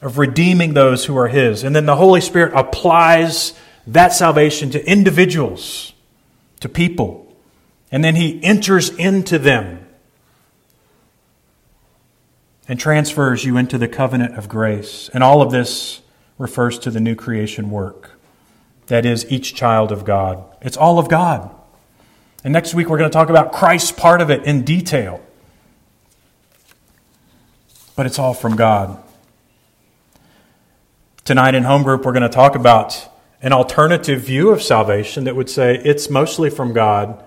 of 0.00 0.18
redeeming 0.18 0.74
those 0.74 1.04
who 1.04 1.16
are 1.16 1.28
his. 1.28 1.62
And 1.62 1.76
then 1.76 1.86
the 1.86 1.96
Holy 1.96 2.20
Spirit 2.20 2.52
applies 2.54 3.52
that 3.86 4.12
salvation 4.12 4.70
to 4.70 4.90
individuals, 4.90 5.92
to 6.60 6.68
people. 6.68 7.34
And 7.92 8.02
then 8.02 8.16
he 8.16 8.42
enters 8.42 8.88
into 8.90 9.38
them 9.38 9.86
and 12.68 12.80
transfers 12.80 13.44
you 13.44 13.56
into 13.56 13.78
the 13.78 13.88
covenant 13.88 14.36
of 14.36 14.48
grace. 14.48 15.08
And 15.14 15.22
all 15.22 15.40
of 15.40 15.50
this 15.50 16.00
refers 16.38 16.78
to 16.80 16.90
the 16.90 17.00
new 17.00 17.14
creation 17.14 17.70
work. 17.70 18.10
That 18.88 19.04
is, 19.04 19.26
each 19.30 19.54
child 19.54 19.92
of 19.92 20.04
God. 20.04 20.44
It's 20.62 20.76
all 20.76 20.98
of 20.98 21.08
God. 21.08 21.50
And 22.44 22.52
next 22.52 22.74
week 22.74 22.88
we're 22.88 22.98
going 22.98 23.10
to 23.10 23.14
talk 23.14 23.30
about 23.30 23.52
Christ's 23.52 23.92
part 23.92 24.20
of 24.20 24.30
it 24.30 24.44
in 24.44 24.62
detail. 24.62 25.20
But 27.96 28.06
it's 28.06 28.18
all 28.18 28.34
from 28.34 28.56
God. 28.56 29.02
Tonight 31.24 31.54
in 31.54 31.64
home 31.64 31.82
group, 31.82 32.04
we're 32.04 32.12
going 32.12 32.22
to 32.22 32.28
talk 32.28 32.54
about 32.54 33.08
an 33.42 33.52
alternative 33.52 34.20
view 34.20 34.50
of 34.50 34.62
salvation 34.62 35.24
that 35.24 35.34
would 35.34 35.50
say 35.50 35.76
it's 35.76 36.08
mostly 36.10 36.50
from 36.50 36.72
God, 36.72 37.24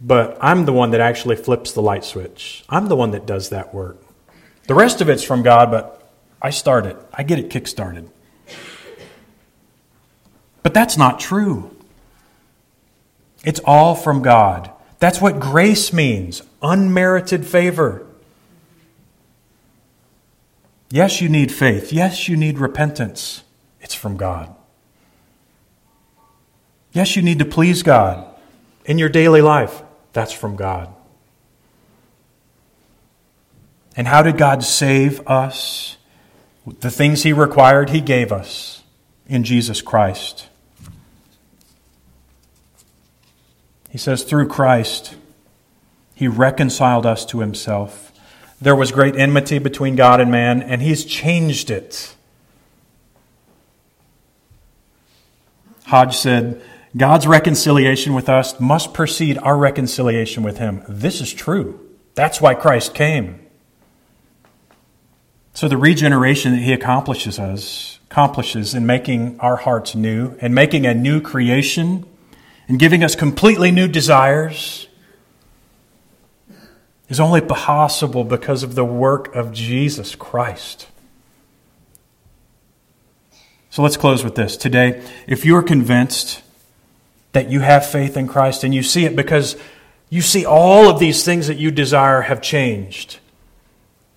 but 0.00 0.38
I'm 0.40 0.64
the 0.64 0.72
one 0.72 0.92
that 0.92 1.00
actually 1.00 1.36
flips 1.36 1.72
the 1.72 1.82
light 1.82 2.04
switch. 2.04 2.64
I'm 2.68 2.86
the 2.86 2.96
one 2.96 3.10
that 3.10 3.26
does 3.26 3.50
that 3.50 3.74
work. 3.74 3.98
The 4.68 4.74
rest 4.74 5.00
of 5.00 5.08
it's 5.08 5.24
from 5.24 5.42
God, 5.42 5.70
but 5.70 6.10
I 6.40 6.50
start 6.50 6.86
it. 6.86 6.96
I 7.12 7.24
get 7.24 7.38
it 7.38 7.50
kick-started. 7.50 8.08
But 10.62 10.72
that's 10.72 10.96
not 10.96 11.18
true. 11.18 11.76
It's 13.44 13.60
all 13.64 13.96
from 13.96 14.22
God. 14.22 14.70
That's 15.00 15.20
what 15.20 15.40
grace 15.40 15.92
means 15.92 16.42
unmerited 16.62 17.44
favor. 17.44 18.06
Yes, 20.92 21.22
you 21.22 21.30
need 21.30 21.50
faith. 21.50 21.90
Yes, 21.90 22.28
you 22.28 22.36
need 22.36 22.58
repentance. 22.58 23.44
It's 23.80 23.94
from 23.94 24.18
God. 24.18 24.54
Yes, 26.92 27.16
you 27.16 27.22
need 27.22 27.38
to 27.38 27.46
please 27.46 27.82
God. 27.82 28.28
in 28.84 28.98
your 28.98 29.08
daily 29.08 29.40
life, 29.40 29.82
that's 30.12 30.32
from 30.32 30.56
God. 30.56 30.92
And 33.96 34.06
how 34.06 34.22
did 34.22 34.36
God 34.36 34.62
save 34.62 35.26
us? 35.26 35.96
The 36.80 36.90
things 36.90 37.22
He 37.22 37.32
required, 37.32 37.90
He 37.90 38.00
gave 38.00 38.32
us 38.32 38.82
in 39.26 39.44
Jesus 39.44 39.80
Christ. 39.80 40.48
He 43.90 43.98
says, 43.98 44.24
through 44.24 44.48
Christ, 44.48 45.16
He 46.14 46.28
reconciled 46.28 47.04
us 47.04 47.24
to 47.26 47.40
Himself. 47.40 48.11
There 48.62 48.76
was 48.76 48.92
great 48.92 49.16
enmity 49.16 49.58
between 49.58 49.96
God 49.96 50.20
and 50.20 50.30
man, 50.30 50.62
and 50.62 50.80
He's 50.80 51.04
changed 51.04 51.68
it. 51.68 52.14
Hodge 55.86 56.16
said, 56.16 56.62
God's 56.96 57.26
reconciliation 57.26 58.14
with 58.14 58.28
us 58.28 58.60
must 58.60 58.94
precede 58.94 59.36
our 59.38 59.56
reconciliation 59.56 60.44
with 60.44 60.58
Him. 60.58 60.84
This 60.88 61.20
is 61.20 61.32
true. 61.32 61.80
That's 62.14 62.40
why 62.40 62.54
Christ 62.54 62.94
came. 62.94 63.40
So 65.54 65.66
the 65.66 65.76
regeneration 65.76 66.52
that 66.52 66.62
he 66.62 66.72
accomplishes 66.72 67.38
us 67.38 67.98
accomplishes 68.10 68.74
in 68.74 68.86
making 68.86 69.40
our 69.40 69.56
hearts 69.56 69.94
new 69.94 70.36
and 70.40 70.54
making 70.54 70.86
a 70.86 70.94
new 70.94 71.20
creation 71.20 72.06
and 72.68 72.78
giving 72.78 73.02
us 73.02 73.16
completely 73.16 73.70
new 73.70 73.88
desires 73.88 74.86
is 77.12 77.20
only 77.20 77.42
possible 77.42 78.24
because 78.24 78.62
of 78.62 78.74
the 78.74 78.84
work 78.84 79.34
of 79.34 79.52
Jesus 79.52 80.14
Christ. 80.14 80.88
So 83.68 83.82
let's 83.82 83.98
close 83.98 84.24
with 84.24 84.34
this. 84.34 84.56
Today, 84.56 85.04
if 85.26 85.44
you're 85.44 85.62
convinced 85.62 86.42
that 87.32 87.50
you 87.50 87.60
have 87.60 87.86
faith 87.86 88.16
in 88.16 88.28
Christ 88.28 88.64
and 88.64 88.74
you 88.74 88.82
see 88.82 89.04
it 89.04 89.14
because 89.14 89.56
you 90.08 90.22
see 90.22 90.46
all 90.46 90.88
of 90.88 90.98
these 90.98 91.22
things 91.22 91.48
that 91.48 91.58
you 91.58 91.70
desire 91.70 92.22
have 92.22 92.40
changed, 92.40 93.18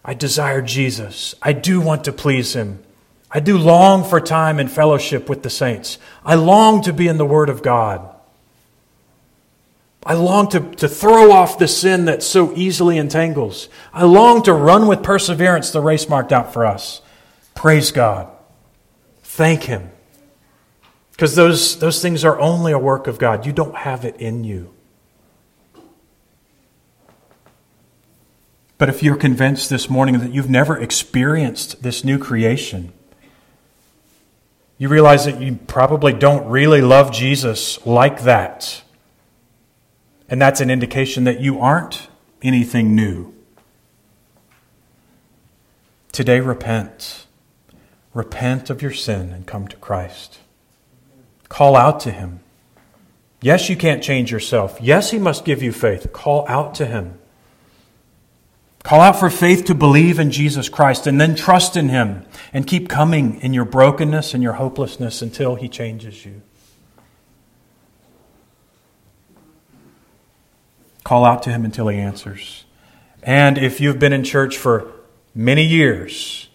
I 0.05 0.13
desire 0.13 0.61
Jesus. 0.61 1.35
I 1.41 1.51
do 1.51 1.81
want 1.81 2.05
to 2.05 2.13
please 2.13 2.55
him. 2.55 2.81
I 3.29 3.41
do 3.41 3.57
long 3.57 4.05
for 4.05 4.21
time 4.21 4.57
and 4.57 4.71
fellowship 4.71 5.27
with 5.27 5.43
the 5.43 5.49
saints. 5.49 5.97
I 6.23 6.35
long 6.35 6.81
to 6.83 6.93
be 6.93 7.09
in 7.09 7.17
the 7.17 7.25
Word 7.25 7.49
of 7.49 7.61
God. 7.61 8.14
I 10.05 10.13
long 10.13 10.49
to, 10.49 10.59
to 10.59 10.87
throw 10.87 11.31
off 11.31 11.57
the 11.57 11.67
sin 11.67 12.05
that 12.05 12.21
so 12.21 12.53
easily 12.55 12.97
entangles. 12.97 13.69
I 13.91 14.03
long 14.03 14.43
to 14.43 14.53
run 14.53 14.87
with 14.87 15.01
perseverance 15.01 15.71
the 15.71 15.81
race 15.81 16.07
marked 16.07 16.31
out 16.31 16.53
for 16.53 16.65
us. 16.65 17.01
Praise 17.55 17.91
God. 17.91 18.31
Thank 19.23 19.63
Him. 19.63 19.89
Because 21.11 21.35
those, 21.35 21.79
those 21.79 22.01
things 22.01 22.23
are 22.23 22.39
only 22.39 22.71
a 22.71 22.77
work 22.77 23.07
of 23.07 23.17
God. 23.17 23.45
You 23.45 23.53
don't 23.53 23.75
have 23.75 24.05
it 24.05 24.17
in 24.17 24.43
you. 24.43 24.73
But 28.77 28.89
if 28.89 29.01
you're 29.01 29.15
convinced 29.15 29.69
this 29.69 29.89
morning 29.89 30.19
that 30.19 30.33
you've 30.33 30.49
never 30.49 30.77
experienced 30.77 31.81
this 31.81 32.03
new 32.03 32.19
creation, 32.19 32.91
you 34.77 34.89
realize 34.89 35.25
that 35.25 35.41
you 35.41 35.55
probably 35.67 36.13
don't 36.13 36.47
really 36.47 36.81
love 36.81 37.11
Jesus 37.11 37.83
like 37.85 38.23
that. 38.23 38.83
And 40.27 40.41
that's 40.41 40.61
an 40.61 40.69
indication 40.69 41.23
that 41.25 41.39
you 41.39 41.59
aren't 41.59 42.07
anything 42.41 42.95
new. 42.95 43.33
Today, 46.11 46.39
repent. 46.39 47.25
Repent 48.13 48.69
of 48.69 48.81
your 48.81 48.93
sin 48.93 49.31
and 49.31 49.45
come 49.45 49.67
to 49.67 49.75
Christ. 49.77 50.39
Call 51.49 51.75
out 51.75 51.99
to 52.01 52.11
Him. 52.11 52.39
Yes, 53.41 53.69
you 53.69 53.75
can't 53.75 54.01
change 54.01 54.31
yourself. 54.31 54.79
Yes, 54.81 55.11
He 55.11 55.19
must 55.19 55.45
give 55.45 55.61
you 55.61 55.71
faith. 55.71 56.11
Call 56.13 56.45
out 56.47 56.73
to 56.75 56.85
Him. 56.85 57.19
Call 58.83 59.01
out 59.01 59.19
for 59.19 59.29
faith 59.29 59.65
to 59.65 59.75
believe 59.75 60.19
in 60.19 60.31
Jesus 60.31 60.69
Christ 60.69 61.07
and 61.07 61.19
then 61.19 61.35
trust 61.35 61.75
in 61.75 61.89
Him 61.89 62.25
and 62.53 62.67
keep 62.67 62.87
coming 62.87 63.41
in 63.41 63.53
your 63.53 63.65
brokenness 63.65 64.33
and 64.33 64.41
your 64.41 64.53
hopelessness 64.53 65.21
until 65.21 65.55
He 65.55 65.67
changes 65.67 66.25
you. 66.25 66.41
Call 71.05 71.23
out 71.23 71.41
to 71.43 71.49
Him 71.49 71.63
until 71.63 71.87
He 71.87 71.97
answers. 71.97 72.65
And 73.23 73.57
if 73.57 73.79
you've 73.79 73.99
been 73.99 74.11
in 74.11 74.25
church 74.25 74.57
for 74.57 74.91
many 75.33 75.65
years, 75.65 76.49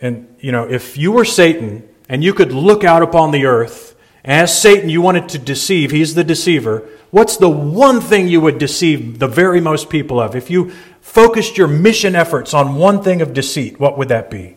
and 0.00 0.34
you 0.40 0.52
know, 0.52 0.64
if 0.64 0.96
you 0.96 1.12
were 1.12 1.26
Satan 1.26 1.86
and 2.08 2.24
you 2.24 2.32
could 2.32 2.52
look 2.52 2.82
out 2.82 3.02
upon 3.02 3.30
the 3.30 3.44
earth, 3.44 3.94
as 4.24 4.58
Satan 4.58 4.88
you 4.88 5.02
wanted 5.02 5.28
to 5.28 5.38
deceive, 5.38 5.90
he's 5.90 6.14
the 6.14 6.24
deceiver 6.24 6.88
What's 7.10 7.36
the 7.36 7.48
one 7.48 8.00
thing 8.00 8.28
you 8.28 8.40
would 8.40 8.58
deceive 8.58 9.18
the 9.18 9.26
very 9.26 9.60
most 9.60 9.90
people 9.90 10.20
of? 10.20 10.36
If 10.36 10.48
you 10.48 10.70
focused 11.00 11.58
your 11.58 11.66
mission 11.66 12.14
efforts 12.14 12.54
on 12.54 12.76
one 12.76 13.02
thing 13.02 13.20
of 13.20 13.34
deceit, 13.34 13.80
what 13.80 13.98
would 13.98 14.08
that 14.08 14.30
be? 14.30 14.56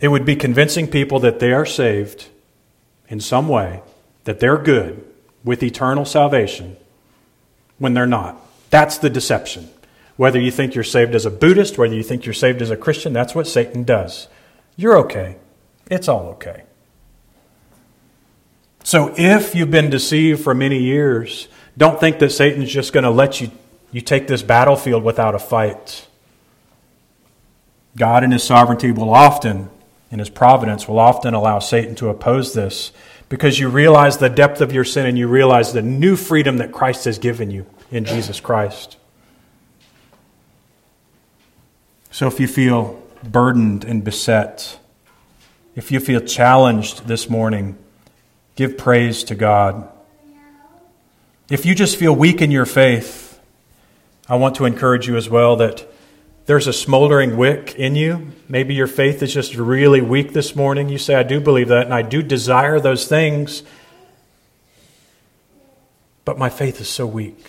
It 0.00 0.08
would 0.08 0.24
be 0.24 0.36
convincing 0.36 0.86
people 0.86 1.18
that 1.20 1.40
they 1.40 1.52
are 1.52 1.66
saved 1.66 2.28
in 3.08 3.18
some 3.18 3.48
way, 3.48 3.82
that 4.24 4.38
they're 4.38 4.58
good 4.58 5.04
with 5.48 5.62
eternal 5.62 6.04
salvation 6.04 6.76
when 7.78 7.94
they're 7.94 8.04
not. 8.04 8.38
That's 8.68 8.98
the 8.98 9.08
deception. 9.08 9.70
Whether 10.18 10.38
you 10.38 10.50
think 10.50 10.74
you're 10.74 10.84
saved 10.84 11.14
as 11.14 11.24
a 11.24 11.30
Buddhist, 11.30 11.78
whether 11.78 11.94
you 11.94 12.02
think 12.02 12.26
you're 12.26 12.34
saved 12.34 12.60
as 12.60 12.68
a 12.68 12.76
Christian, 12.76 13.14
that's 13.14 13.34
what 13.34 13.46
Satan 13.46 13.82
does. 13.82 14.28
You're 14.76 14.98
okay. 14.98 15.36
It's 15.90 16.06
all 16.06 16.26
okay. 16.32 16.64
So 18.84 19.14
if 19.16 19.54
you've 19.54 19.70
been 19.70 19.88
deceived 19.88 20.44
for 20.44 20.54
many 20.54 20.82
years, 20.82 21.48
don't 21.78 21.98
think 21.98 22.18
that 22.18 22.30
Satan's 22.30 22.70
just 22.70 22.92
going 22.92 23.04
to 23.04 23.10
let 23.10 23.40
you, 23.40 23.50
you 23.90 24.02
take 24.02 24.26
this 24.26 24.42
battlefield 24.42 25.02
without 25.02 25.34
a 25.34 25.38
fight. 25.38 26.06
God, 27.96 28.22
in 28.22 28.32
His 28.32 28.44
sovereignty, 28.44 28.92
will 28.92 29.14
often, 29.14 29.70
in 30.10 30.18
His 30.18 30.28
providence, 30.28 30.86
will 30.86 30.98
often 30.98 31.32
allow 31.32 31.58
Satan 31.58 31.94
to 31.94 32.10
oppose 32.10 32.52
this 32.52 32.92
because 33.28 33.58
you 33.58 33.68
realize 33.68 34.18
the 34.18 34.28
depth 34.28 34.60
of 34.60 34.72
your 34.72 34.84
sin 34.84 35.06
and 35.06 35.18
you 35.18 35.28
realize 35.28 35.72
the 35.72 35.82
new 35.82 36.16
freedom 36.16 36.58
that 36.58 36.72
Christ 36.72 37.04
has 37.04 37.18
given 37.18 37.50
you 37.50 37.66
in 37.90 38.04
Jesus 38.04 38.40
Christ. 38.40 38.96
So 42.10 42.26
if 42.26 42.40
you 42.40 42.48
feel 42.48 43.02
burdened 43.22 43.84
and 43.84 44.02
beset, 44.02 44.78
if 45.76 45.92
you 45.92 46.00
feel 46.00 46.20
challenged 46.20 47.06
this 47.06 47.28
morning, 47.28 47.76
Give 48.58 48.76
praise 48.76 49.22
to 49.22 49.36
God. 49.36 49.88
If 51.48 51.64
you 51.64 51.76
just 51.76 51.96
feel 51.96 52.12
weak 52.12 52.42
in 52.42 52.50
your 52.50 52.66
faith, 52.66 53.38
I 54.28 54.34
want 54.34 54.56
to 54.56 54.64
encourage 54.64 55.06
you 55.06 55.16
as 55.16 55.30
well 55.30 55.54
that 55.54 55.86
there's 56.48 56.66
a 56.66 56.72
smoldering 56.72 57.36
wick 57.36 57.74
in 57.76 57.94
you. 57.94 58.32
Maybe 58.48 58.74
your 58.74 58.86
faith 58.86 59.22
is 59.22 59.32
just 59.32 59.54
really 59.54 60.00
weak 60.00 60.32
this 60.32 60.56
morning. 60.56 60.88
You 60.88 60.96
say, 60.96 61.14
I 61.14 61.22
do 61.22 61.40
believe 61.40 61.68
that, 61.68 61.84
and 61.84 61.92
I 61.94 62.02
do 62.02 62.22
desire 62.22 62.80
those 62.80 63.06
things, 63.06 63.62
but 66.24 66.38
my 66.38 66.48
faith 66.48 66.80
is 66.80 66.88
so 66.88 67.06
weak. 67.06 67.44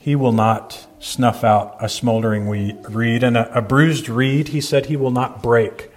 He 0.00 0.16
will 0.16 0.32
not 0.32 0.86
snuff 0.98 1.44
out 1.44 1.76
a 1.78 1.90
smoldering 1.90 2.48
reed, 2.48 3.22
and 3.22 3.36
a, 3.36 3.58
a 3.58 3.60
bruised 3.60 4.08
reed, 4.08 4.48
he 4.48 4.60
said, 4.62 4.86
he 4.86 4.96
will 4.96 5.10
not 5.10 5.42
break. 5.42 5.90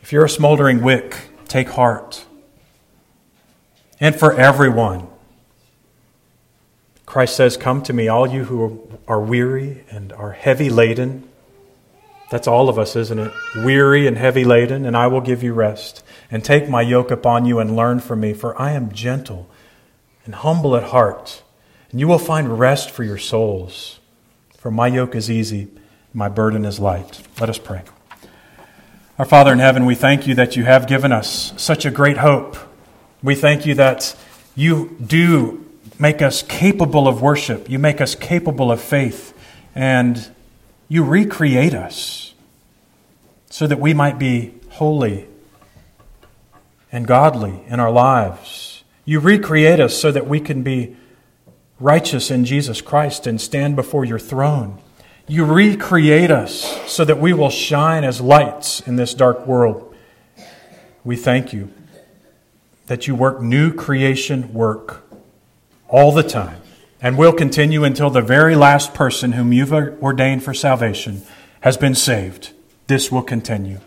If 0.00 0.12
you're 0.12 0.24
a 0.24 0.30
smoldering 0.30 0.82
wick, 0.82 1.28
Take 1.54 1.68
heart. 1.68 2.24
And 4.00 4.16
for 4.16 4.32
everyone, 4.32 5.06
Christ 7.14 7.36
says, 7.36 7.56
Come 7.56 7.80
to 7.84 7.92
me, 7.92 8.08
all 8.08 8.26
you 8.26 8.42
who 8.42 8.88
are 9.06 9.20
weary 9.20 9.84
and 9.88 10.12
are 10.14 10.32
heavy 10.32 10.68
laden. 10.68 11.28
That's 12.28 12.48
all 12.48 12.68
of 12.68 12.76
us, 12.76 12.96
isn't 12.96 13.20
it? 13.20 13.32
Weary 13.54 14.08
and 14.08 14.18
heavy 14.18 14.42
laden, 14.42 14.84
and 14.84 14.96
I 14.96 15.06
will 15.06 15.20
give 15.20 15.40
you 15.40 15.54
rest. 15.54 16.02
And 16.28 16.44
take 16.44 16.68
my 16.68 16.82
yoke 16.82 17.12
upon 17.12 17.46
you 17.46 17.60
and 17.60 17.76
learn 17.76 18.00
from 18.00 18.18
me, 18.18 18.32
for 18.32 18.60
I 18.60 18.72
am 18.72 18.90
gentle 18.90 19.48
and 20.24 20.34
humble 20.34 20.74
at 20.74 20.82
heart, 20.82 21.44
and 21.92 22.00
you 22.00 22.08
will 22.08 22.18
find 22.18 22.58
rest 22.58 22.90
for 22.90 23.04
your 23.04 23.18
souls. 23.18 24.00
For 24.58 24.72
my 24.72 24.88
yoke 24.88 25.14
is 25.14 25.30
easy, 25.30 25.68
my 26.12 26.28
burden 26.28 26.64
is 26.64 26.80
light. 26.80 27.22
Let 27.38 27.48
us 27.48 27.58
pray. 27.58 27.82
Our 29.20 29.24
Father 29.24 29.52
in 29.52 29.60
heaven, 29.60 29.86
we 29.86 29.94
thank 29.94 30.26
you 30.26 30.34
that 30.34 30.56
you 30.56 30.64
have 30.64 30.88
given 30.88 31.12
us 31.12 31.52
such 31.62 31.84
a 31.86 31.92
great 31.92 32.16
hope. 32.16 32.56
We 33.22 33.36
thank 33.36 33.66
you 33.66 33.76
that 33.76 34.16
you 34.56 34.96
do 35.00 35.63
make 35.98 36.20
us 36.22 36.42
capable 36.42 37.06
of 37.06 37.22
worship, 37.22 37.68
you 37.70 37.78
make 37.78 38.00
us 38.00 38.14
capable 38.14 38.70
of 38.72 38.80
faith, 38.80 39.32
and 39.74 40.28
you 40.88 41.04
recreate 41.04 41.74
us 41.74 42.34
so 43.50 43.66
that 43.66 43.78
we 43.78 43.94
might 43.94 44.18
be 44.18 44.54
holy 44.70 45.26
and 46.90 47.06
godly 47.06 47.62
in 47.68 47.80
our 47.80 47.90
lives. 47.90 48.82
You 49.04 49.20
recreate 49.20 49.80
us 49.80 49.96
so 49.96 50.10
that 50.12 50.26
we 50.26 50.40
can 50.40 50.62
be 50.62 50.96
righteous 51.80 52.30
in 52.30 52.44
Jesus 52.44 52.80
Christ 52.80 53.26
and 53.26 53.40
stand 53.40 53.76
before 53.76 54.04
your 54.04 54.18
throne. 54.18 54.78
You 55.26 55.44
recreate 55.44 56.30
us 56.30 56.80
so 56.90 57.04
that 57.04 57.18
we 57.18 57.32
will 57.32 57.50
shine 57.50 58.04
as 58.04 58.20
lights 58.20 58.80
in 58.80 58.96
this 58.96 59.14
dark 59.14 59.46
world. 59.46 59.94
We 61.04 61.16
thank 61.16 61.52
you. 61.52 61.72
that 62.86 63.06
you 63.06 63.14
work 63.14 63.40
new 63.40 63.72
creation 63.72 64.52
work 64.52 65.03
all 65.88 66.12
the 66.12 66.22
time 66.22 66.60
and 67.00 67.18
will 67.18 67.32
continue 67.32 67.84
until 67.84 68.10
the 68.10 68.22
very 68.22 68.56
last 68.56 68.94
person 68.94 69.32
whom 69.32 69.52
you've 69.52 69.72
ordained 69.72 70.42
for 70.42 70.54
salvation 70.54 71.22
has 71.60 71.76
been 71.76 71.94
saved. 71.94 72.52
This 72.86 73.12
will 73.12 73.22
continue. 73.22 73.80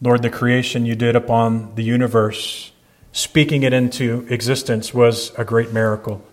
Lord, 0.00 0.22
the 0.22 0.30
creation 0.30 0.84
you 0.84 0.96
did 0.96 1.14
upon 1.14 1.74
the 1.76 1.84
universe, 1.84 2.72
speaking 3.12 3.62
it 3.62 3.72
into 3.72 4.26
existence, 4.28 4.92
was 4.92 5.32
a 5.38 5.44
great 5.44 5.72
miracle. 5.72 6.24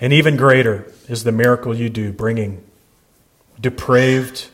And 0.00 0.12
even 0.12 0.36
greater 0.36 0.92
is 1.08 1.24
the 1.24 1.32
miracle 1.32 1.74
you 1.74 1.88
do, 1.88 2.12
bringing 2.12 2.64
depraved, 3.60 4.48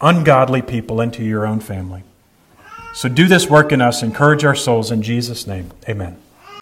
ungodly 0.00 0.62
people 0.62 1.00
into 1.00 1.22
your 1.22 1.46
own 1.46 1.60
family. 1.60 2.02
So 2.94 3.08
do 3.08 3.26
this 3.26 3.48
work 3.48 3.72
in 3.72 3.80
us, 3.80 4.02
encourage 4.02 4.44
our 4.44 4.54
souls 4.54 4.90
in 4.90 5.02
Jesus' 5.02 5.46
name. 5.46 5.70
Amen. 5.88 6.18